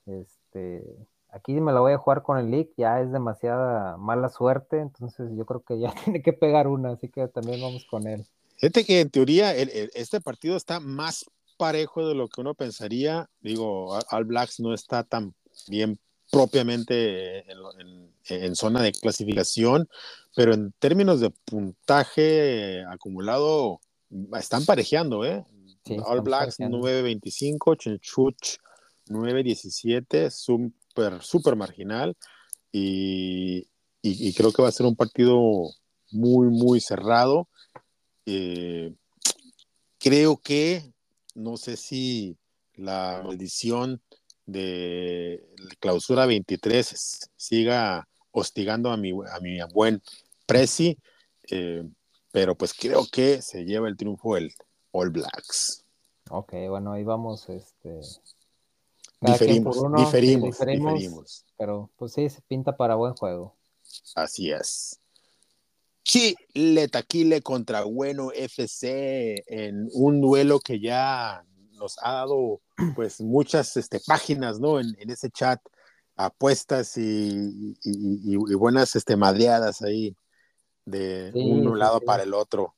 Este, 0.07 0.83
aquí 1.31 1.61
me 1.61 1.73
la 1.73 1.81
voy 1.81 1.93
a 1.93 1.99
jugar 1.99 2.23
con 2.23 2.39
el 2.39 2.51
League, 2.51 2.73
ya 2.77 3.01
es 3.01 3.13
demasiada 3.13 3.97
mala 3.99 4.29
suerte, 4.29 4.81
entonces 4.81 5.31
yo 5.37 5.47
creo 5.47 5.63
que 5.63 5.79
ya 5.79 5.93
tiene 6.05 6.23
que 6.23 6.33
pegar 6.33 6.67
una, 6.67 6.91
así 6.91 7.09
que 7.09 7.29
también 7.29 7.61
vamos 7.61 7.85
con 7.89 8.07
él. 8.09 8.27
Fíjate 8.57 8.85
que 8.85 9.01
en 9.01 9.11
teoría 9.11 9.55
este 9.55 10.21
partido 10.21 10.57
está 10.57 10.81
más 10.81 11.27
parejo 11.57 12.09
de 12.09 12.15
lo 12.15 12.29
que 12.29 12.41
uno 12.41 12.55
pensaría. 12.55 13.29
Digo, 13.41 13.99
All 14.11 14.25
Blacks 14.25 14.61
no 14.61 14.73
está 14.73 15.05
tan 15.05 15.35
bien 15.69 15.99
propiamente 16.31 17.45
en, 18.29 18.57
zona 18.57 18.83
de 18.83 18.93
clasificación, 18.93 19.89
pero 20.35 20.55
en 20.55 20.73
términos 20.79 21.21
de 21.21 21.31
puntaje 21.31 22.85
acumulado, 22.85 23.81
están 24.39 24.65
parejeando, 24.65 25.25
¿eh? 25.25 25.45
All 26.05 26.21
Blacks 26.21 26.59
9.25, 26.59 27.77
Chenchuch 27.79 28.59
9.17, 29.09 30.31
súper, 30.31 31.23
súper 31.23 31.57
marginal, 31.57 32.17
y, 32.73 33.69
y, 34.03 34.35
creo 34.35 34.53
que 34.53 34.63
va 34.63 34.69
a 34.69 34.73
ser 34.73 34.87
un 34.87 34.97
partido 34.97 35.41
muy, 36.11 36.49
muy 36.49 36.81
cerrado. 36.81 37.49
Eh, 38.27 38.95
creo 39.99 40.37
que, 40.37 40.93
no 41.35 41.57
sé 41.57 41.77
si 41.77 42.37
la 42.75 43.23
maldición 43.25 44.03
de 44.47 45.45
clausura 45.81 46.27
23 46.27 47.31
siga 47.37 48.09
hostigando 48.31 48.91
a 48.91 48.97
mi, 48.97 49.11
a 49.11 49.41
mi 49.41 49.59
buen 49.75 50.01
Prezi, 50.47 50.97
eh, 51.51 51.85
pero 52.31 52.55
pues 52.55 52.73
creo 52.73 53.07
que 53.11 53.43
se 53.43 53.65
lleva 53.65 53.89
el 53.89 53.97
triunfo 53.97 54.37
el 54.37 54.53
All 54.93 55.11
Blacks. 55.11 55.85
Ok, 56.31 56.53
bueno, 56.69 56.93
ahí 56.93 57.05
vamos, 57.05 57.49
este... 57.49 58.01
Diferimos, 59.19 59.83
diferimos, 59.97 60.59
diferimos, 60.59 61.45
Pero 61.57 61.91
pues 61.97 62.13
sí, 62.13 62.29
se 62.29 62.43
pinta 62.43 62.77
para 62.77 62.97
buen 62.97 63.15
juego. 63.15 63.57
Así 64.15 64.51
es. 64.51 65.01
Chile 66.05 66.89
Taquile 66.89 67.41
contra 67.41 67.83
Bueno 67.85 68.31
FC 68.33 69.43
en 69.49 69.89
un 69.93 70.21
duelo 70.21 70.61
que 70.61 70.79
ya 70.79 71.45
nos 71.77 71.97
ha 72.03 72.13
dado 72.13 72.61
pues 72.95 73.21
muchas 73.21 73.77
este, 73.77 74.01
páginas, 74.07 74.61
¿no? 74.61 74.81
En, 74.81 74.95
ese 75.09 75.31
chat, 75.31 75.61
apuestas 76.17 76.97
y, 76.97 77.77
buenas 78.57 78.97
este, 78.97 79.17
madreadas 79.17 79.83
ahí 79.83 80.17
de 80.85 81.33
un 81.35 81.79
lado 81.79 82.01
para 82.01 82.23
el 82.23 82.35
otro. 82.35 82.75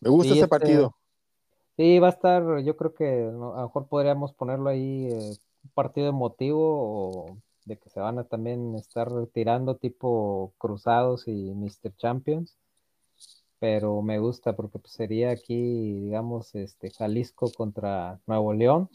Me 0.00 0.10
gusta 0.10 0.32
ese 0.32 0.40
este, 0.40 0.48
partido. 0.48 0.96
Sí, 1.76 1.98
va 1.98 2.08
a 2.08 2.10
estar, 2.10 2.60
yo 2.60 2.76
creo 2.76 2.94
que 2.94 3.28
a 3.28 3.32
lo 3.32 3.62
mejor 3.62 3.86
podríamos 3.88 4.34
ponerlo 4.34 4.68
ahí 4.68 5.06
eh, 5.06 5.36
un 5.64 5.70
partido 5.74 6.08
emotivo 6.08 6.60
o 6.60 7.38
de 7.64 7.78
que 7.78 7.88
se 7.88 8.00
van 8.00 8.18
a 8.18 8.24
también 8.24 8.74
estar 8.74 9.10
retirando 9.10 9.76
tipo 9.76 10.52
Cruzados 10.58 11.28
y 11.28 11.54
Mr. 11.54 11.94
Champions 11.96 12.56
pero 13.62 14.02
me 14.02 14.18
gusta 14.18 14.56
porque 14.56 14.80
pues, 14.80 14.92
sería 14.92 15.30
aquí, 15.30 16.00
digamos, 16.00 16.52
este 16.56 16.90
Jalisco 16.90 17.48
contra 17.52 18.18
Nuevo 18.26 18.52
León, 18.52 18.90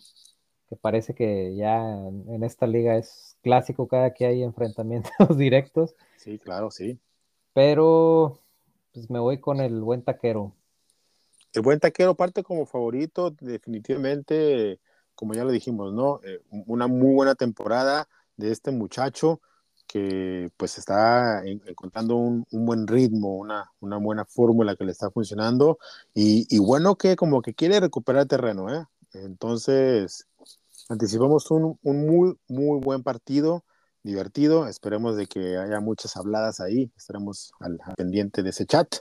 que 0.68 0.76
parece 0.76 1.16
que 1.16 1.56
ya 1.56 1.80
en, 1.80 2.44
esta 2.44 2.68
liga 2.68 2.98
es 2.98 3.38
clásico 3.42 3.88
cada 3.88 4.14
que 4.14 4.26
hay 4.26 4.44
enfrentamientos 4.44 5.10
directos. 5.38 5.96
Sí, 6.18 6.38
claro, 6.38 6.70
sí. 6.70 7.00
Pero 7.54 8.42
pues 8.92 9.10
me 9.10 9.20
voy 9.20 9.40
con 9.40 9.62
el 9.62 9.80
buen 9.80 10.02
taquero. 10.02 10.54
El 11.54 11.62
buen 11.62 11.80
taquero 11.80 12.16
parte 12.16 12.44
como 12.44 12.66
favorito, 12.66 13.32
definitivamente, 13.40 14.82
como 15.16 15.34
ya 15.34 15.46
lo 15.46 15.52
dijimos, 15.52 15.94
¿no? 15.94 16.20
Eh, 16.26 16.42
una 16.50 16.88
muy 16.88 17.16
buena 17.16 17.36
temporada 17.36 18.10
de 18.36 18.52
este 18.52 18.72
muchacho 18.72 19.40
que 19.88 20.52
pues 20.58 20.78
está 20.78 21.44
encontrando 21.46 22.16
un, 22.18 22.46
buen 22.52 22.86
ritmo, 22.88 23.36
una, 23.36 23.72
una 23.80 23.98
buena 23.98 24.26
fórmula 24.26 24.76
que 24.76 24.84
le 24.84 24.92
está 24.92 25.10
funcionando 25.10 25.80
y, 26.14 26.58
bueno 26.60 26.98
que 26.98 27.16
como 27.16 27.42
que 27.42 27.54
quiere 27.54 27.80
recuperar 27.80 28.28
terreno, 28.28 28.74
¿eh? 28.74 28.86
Entonces, 29.14 30.28
anticipamos 30.90 31.50
un, 31.50 31.80
muy, 31.84 32.38
muy 32.48 32.80
buen 32.80 33.04
partido, 33.04 33.64
divertido, 34.04 34.68
esperemos 34.68 35.16
de 35.16 35.28
que 35.28 35.58
haya 35.58 35.80
muchas 35.80 36.18
habladas 36.18 36.60
ahí, 36.60 36.92
estaremos 36.98 37.52
al, 37.60 37.80
pendiente 37.96 38.44
de 38.44 38.50
ese 38.50 38.66
chat. 38.66 38.96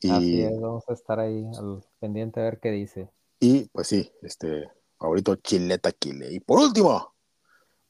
Y, 0.00 0.10
Así 0.10 0.42
es, 0.42 0.60
vamos 0.60 0.84
a 0.88 0.92
estar 0.92 1.20
ahí 1.20 1.44
al 1.58 1.82
pendiente 2.00 2.40
a 2.40 2.44
ver 2.44 2.58
qué 2.60 2.70
dice. 2.70 3.08
Y 3.38 3.66
pues 3.66 3.86
sí, 3.86 4.10
este, 4.22 4.68
favorito 4.98 5.36
Chileta 5.36 5.92
Kile. 5.92 6.32
Y 6.32 6.40
por 6.40 6.58
último, 6.58 7.14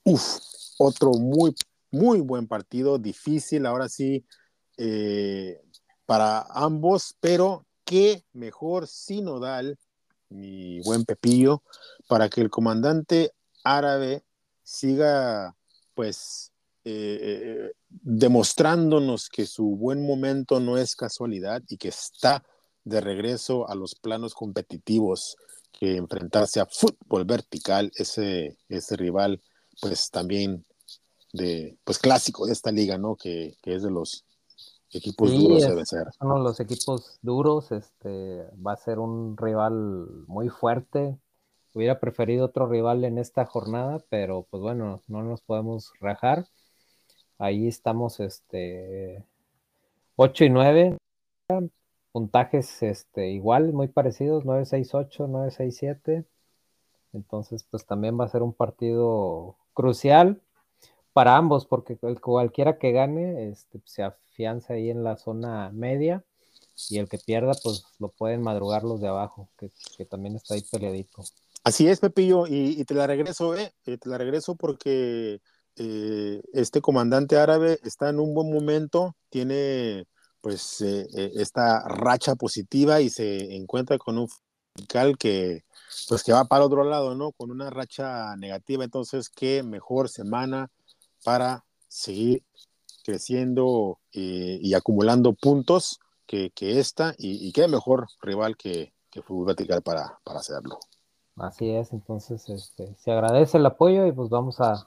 uff, 0.05 0.39
otro 0.79 1.11
muy 1.13 1.55
muy 1.91 2.21
buen 2.21 2.47
partido, 2.47 2.99
difícil, 2.99 3.67
ahora 3.67 3.89
sí, 3.89 4.25
eh, 4.77 5.61
para 6.05 6.43
ambos, 6.51 7.17
pero 7.21 7.67
qué 7.85 8.25
mejor 8.33 8.87
sinodal, 8.87 9.79
mi 10.29 10.81
buen 10.81 11.05
Pepillo, 11.05 11.63
para 12.09 12.29
que 12.29 12.41
el 12.41 12.51
comandante 12.51 13.33
árabe 13.65 14.25
siga, 14.63 15.57
pues, 15.95 16.53
eh, 16.85 17.19
eh, 17.23 17.73
demostrándonos 17.89 19.29
que 19.29 19.47
su 19.47 19.77
buen 19.77 20.07
momento 20.07 20.61
no 20.61 20.79
es 20.79 20.95
casualidad 20.95 21.63
y 21.69 21.77
que 21.77 21.89
está 21.89 22.45
de 22.85 23.01
regreso 23.01 23.69
a 23.69 23.75
los 23.75 23.97
planos 23.97 24.35
competitivos, 24.35 25.37
que 25.73 25.97
enfrentarse 25.97 26.61
a 26.61 26.67
fútbol 26.67 27.25
vertical, 27.25 27.91
ese, 27.97 28.57
ese 28.69 28.97
rival, 28.97 29.43
pues 29.81 30.11
también 30.11 30.65
de, 31.33 31.77
pues 31.85 31.99
clásico 31.99 32.47
de 32.47 32.53
esta 32.53 32.73
liga, 32.73 32.99
¿no? 32.99 33.17
Que, 33.17 33.57
es 33.65 33.83
de 33.83 33.91
los 33.91 34.25
equipos 34.91 35.33
duros 35.33 35.63
debe 35.63 35.85
ser. 35.85 36.09
Uno 36.21 36.39
de 36.39 36.45
los 36.45 36.61
equipos 36.61 37.19
duros, 37.23 37.73
este, 37.73 38.45
va 38.65 38.73
a 38.73 38.77
ser 38.77 38.99
un 38.99 39.37
rival 39.37 40.25
muy 40.27 40.49
fuerte. 40.49 41.19
Hubiera 41.75 42.01
preferido 42.01 42.47
otro 42.47 42.67
rival 42.67 43.05
en 43.05 43.19
esta 43.19 43.45
jornada, 43.45 44.03
pero 44.09 44.47
pues 44.51 44.63
bueno, 44.63 45.03
no 45.09 45.23
nos 45.23 45.43
podemos 45.43 45.93
rajar. 46.01 46.47
Ahí 47.39 47.69
estamos, 47.69 48.19
este, 48.21 49.23
8 50.17 50.45
y 50.45 50.51
9, 50.51 50.97
puntajes 52.13 52.83
este, 52.83 53.29
igual, 53.29 53.75
muy 53.75 53.89
parecidos, 53.89 54.45
9-6-8, 54.45 55.29
9-6-7. 55.29 56.25
Entonces, 57.13 57.67
pues 57.71 57.85
también 57.85 58.19
va 58.19 58.25
a 58.25 58.29
ser 58.29 58.43
un 58.43 58.55
partido 58.55 59.57
crucial 59.75 60.41
para 61.17 61.39
ambos, 61.39 61.65
porque 61.65 61.97
cualquiera 62.21 62.77
que 62.77 62.93
gane 62.93 63.49
este, 63.49 63.81
se 63.87 64.03
afianza 64.03 64.75
ahí 64.75 64.91
en 64.91 65.03
la 65.03 65.17
zona 65.17 65.71
media 65.73 66.23
y 66.91 66.99
el 66.99 67.09
que 67.09 67.17
pierda, 67.17 67.55
pues 67.63 67.85
lo 67.99 68.11
pueden 68.11 68.43
madrugar 68.43 68.85
los 68.85 69.01
de 69.01 69.09
abajo, 69.09 69.49
que, 69.57 69.71
también 70.05 70.37
está 70.37 70.53
ahí 70.53 70.63
peleadito. 70.71 71.25
Así 71.65 71.89
es, 71.89 72.01
Pepillo, 72.01 72.47
y, 72.47 72.85
te 72.85 72.93
la 72.93 73.07
regreso, 73.07 73.57
eh, 73.57 73.73
te 73.83 73.99
la 74.05 74.19
regreso 74.19 74.57
porque 74.57 75.41
eh, 75.77 76.43
este 76.53 76.83
comandante 76.83 77.39
árabe 77.39 77.79
está 77.83 78.11
en 78.11 78.21
un 78.21 78.35
buen 78.35 78.53
momento, 78.53 79.17
tiene 79.31 80.05
pues 80.43 80.83
eh, 80.83 81.07
eh, 81.17 81.33
esta 81.37 81.89
racha 81.89 82.35
positiva 82.35 83.01
y 83.01 83.09
se 83.09 83.57
encuentra 83.57 83.97
con 83.97 84.19
un 84.19 84.29
fiscal 84.75 85.17
que 85.17 85.65
pues 86.11 86.23
que 86.23 86.35
va 86.35 86.45
para 86.45 86.67
otro 86.67 86.85
lado, 86.85 87.15
¿no? 87.15 87.33
Con 87.33 87.51
una 87.51 87.71
racha 87.71 88.37
negativa, 88.37 88.85
entonces 88.85 89.31
qué 89.31 89.63
mejor 89.63 90.11
semana 90.11 90.69
para 91.27 91.65
seguir 91.89 92.45
creciendo 93.05 93.99
eh, 94.13 94.61
y 94.63 94.75
acumulando 94.75 95.33
puntos 95.33 95.99
que, 96.25 96.53
esta 96.61 97.17
y, 97.19 97.51
qué 97.51 97.67
mejor 97.67 98.07
rival 98.23 98.57
que, 98.57 98.95
que 99.11 99.23
Fútbol 99.23 99.47
Vertical 99.47 99.83
para, 99.83 100.21
para 100.23 100.39
hacerlo. 100.39 100.79
Así 101.35 101.69
es, 101.69 101.93
entonces 101.93 102.49
este, 102.49 102.95
se 102.95 103.11
agradece 103.11 103.59
el 103.59 103.67
apoyo 103.67 104.07
y 104.07 104.13
pues 104.13 104.29
vamos 104.31 104.59
a, 104.61 104.87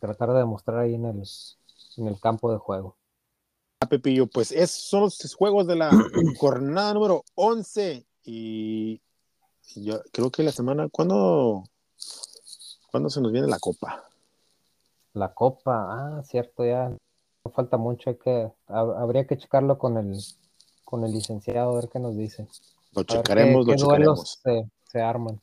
tratar 0.00 0.32
de 0.32 0.38
demostrar 0.38 0.78
ahí 0.78 0.94
en 0.94 1.04
el, 1.04 1.22
en 1.98 2.06
el 2.06 2.18
campo 2.18 2.50
de 2.50 2.56
juego. 2.56 2.96
Ah, 3.80 3.88
Pepillo, 3.90 4.26
pues 4.26 4.52
esos 4.52 4.84
son 4.84 5.02
los 5.02 5.34
juegos 5.34 5.66
de 5.66 5.76
la 5.76 5.90
jornada 6.38 6.94
número 6.94 7.24
11 7.34 8.06
y 8.24 9.02
yo 9.76 10.00
creo 10.12 10.30
que 10.30 10.42
la 10.42 10.52
semana, 10.52 10.88
¿cuándo, 10.90 11.64
¿cuándo 12.90 13.10
se 13.10 13.20
nos 13.20 13.32
viene 13.32 13.48
la 13.48 13.58
copa? 13.58 14.07
La 15.18 15.34
copa, 15.34 15.86
ah, 15.90 16.22
cierto, 16.22 16.64
ya 16.64 16.90
no 16.90 17.50
falta 17.50 17.76
mucho, 17.76 18.10
hay 18.10 18.16
que, 18.16 18.52
habría 18.68 19.26
que 19.26 19.36
checarlo 19.36 19.76
con 19.76 19.96
el, 19.96 20.16
con 20.84 21.04
el 21.04 21.10
licenciado, 21.10 21.72
a 21.72 21.74
ver 21.80 21.88
qué 21.92 21.98
nos 21.98 22.16
dice. 22.16 22.46
Lo 22.92 23.02
checaremos, 23.02 23.66
lo 23.66 23.74
checaremos. 23.74 24.40
Se, 24.90 25.00
arman. 25.00 25.40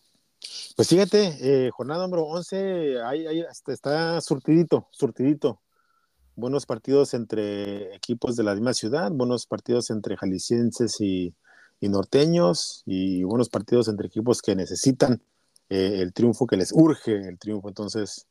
Pues 0.77 0.87
fíjate, 0.87 1.37
eh, 1.41 1.71
jornada 1.71 2.03
número 2.03 2.23
11, 2.23 3.01
ahí, 3.03 3.27
ahí 3.27 3.43
está 3.67 4.21
surtidito, 4.21 4.87
surtidito. 4.91 5.59
buenos 6.35 6.65
partidos 6.65 7.13
entre 7.13 7.93
equipos 7.95 8.37
de 8.37 8.43
la 8.43 8.53
misma 8.53 8.73
ciudad, 8.73 9.11
buenos 9.11 9.45
partidos 9.45 9.89
entre 9.89 10.15
jaliscienses 10.15 11.01
y, 11.01 11.35
norteños 11.81 12.81
y 12.87 13.23
buenos 13.23 13.49
partidos 13.49 13.89
entre 13.89 14.07
equipos 14.07 14.41
que 14.41 14.55
necesitan 14.55 15.21
eh, 15.69 15.99
el 16.01 16.13
triunfo, 16.13 16.47
que 16.47 16.57
les 16.57 16.71
urge 16.71 17.11
el 17.27 17.37
triunfo. 17.37 17.67
Entonces, 17.67 18.25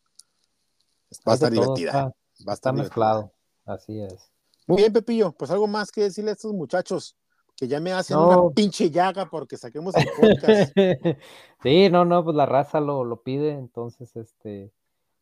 va 1.26 1.32
a 1.32 1.34
estar 1.34 1.52
divertida. 1.52 2.14
va 2.46 2.52
a 2.52 2.54
estar 2.54 2.74
mezclado, 2.74 3.32
así 3.64 4.00
es. 4.00 4.30
Muy 4.66 4.78
bien, 4.78 4.92
Pepillo, 4.92 5.32
pues 5.32 5.50
algo 5.50 5.66
más 5.66 5.92
que 5.92 6.02
decirle 6.02 6.30
a 6.30 6.34
estos 6.34 6.52
muchachos 6.52 7.16
que 7.56 7.68
ya 7.68 7.80
me 7.80 7.92
hacen 7.92 8.16
una 8.16 8.50
pinche 8.50 8.90
llaga 8.90 9.28
porque 9.30 9.56
saquemos 9.56 9.94
el 9.96 10.06
podcast. 10.18 10.72
sí, 11.62 11.88
no, 11.90 12.04
no, 12.04 12.24
pues 12.24 12.36
la 12.36 12.46
raza 12.46 12.80
lo, 12.80 13.04
lo 13.04 13.22
pide, 13.22 13.52
entonces, 13.52 14.16
este, 14.16 14.72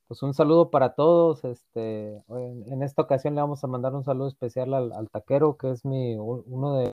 pues 0.08 0.22
un 0.22 0.34
saludo 0.34 0.70
para 0.70 0.94
todos. 0.94 1.44
Este, 1.44 2.22
en, 2.28 2.82
esta 2.82 3.02
ocasión 3.02 3.34
le 3.34 3.40
vamos 3.40 3.62
a 3.64 3.66
mandar 3.66 3.94
un 3.94 4.04
saludo 4.04 4.28
especial 4.28 4.74
al, 4.74 5.10
taquero, 5.10 5.56
que 5.56 5.70
es 5.70 5.84
mi 5.84 6.16
uno 6.16 6.76
de 6.76 6.84
mis 6.86 6.92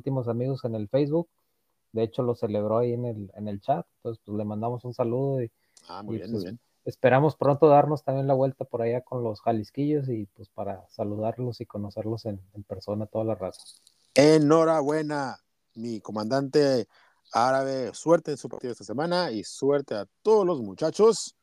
últimos 0.00 0.28
amigos 0.28 0.64
en 0.64 0.74
el 0.74 0.88
Facebook. 0.88 1.28
De 1.92 2.02
hecho, 2.02 2.22
lo 2.22 2.34
celebró 2.34 2.78
ahí 2.78 2.92
en 2.92 3.04
el, 3.06 3.30
en 3.34 3.48
el 3.48 3.60
chat. 3.60 3.86
Entonces, 3.96 4.22
pues 4.24 4.38
le 4.38 4.44
mandamos 4.44 4.84
un 4.84 4.94
saludo 4.94 5.42
y, 5.42 5.50
ah, 5.88 6.02
muy 6.02 6.16
bien, 6.16 6.30
muy 6.30 6.34
pues, 6.34 6.44
bien. 6.44 6.60
Esperamos 6.88 7.36
pronto 7.36 7.68
darnos 7.68 8.02
también 8.02 8.26
la 8.26 8.34
vuelta 8.34 8.64
por 8.64 8.82
allá 8.82 9.02
con 9.02 9.22
los 9.22 9.40
jalisquillos 9.42 10.08
y 10.08 10.26
pues 10.26 10.48
para 10.48 10.88
saludarlos 10.88 11.60
y 11.60 11.66
conocerlos 11.66 12.24
en, 12.24 12.40
en 12.54 12.64
persona, 12.64 13.06
toda 13.06 13.24
la 13.24 13.34
raza. 13.34 13.62
Enhorabuena, 14.14 15.36
mi 15.74 16.00
comandante 16.00 16.88
árabe. 17.32 17.92
Suerte 17.92 18.32
en 18.32 18.36
su 18.38 18.48
partido 18.48 18.72
esta 18.72 18.84
semana 18.84 19.30
y 19.30 19.44
suerte 19.44 19.94
a 19.94 20.06
todos 20.22 20.46
los 20.46 20.62
muchachos 20.62 21.36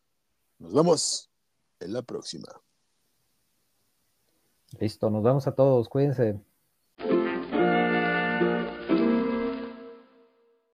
nos 0.57 0.73
vemos 0.73 1.29
en 1.79 1.93
la 1.93 2.01
próxima. 2.01 2.47
Listo, 4.79 5.09
nos 5.09 5.23
vemos 5.23 5.47
a 5.47 5.53
todos, 5.53 5.87
cuídense. 5.87 6.41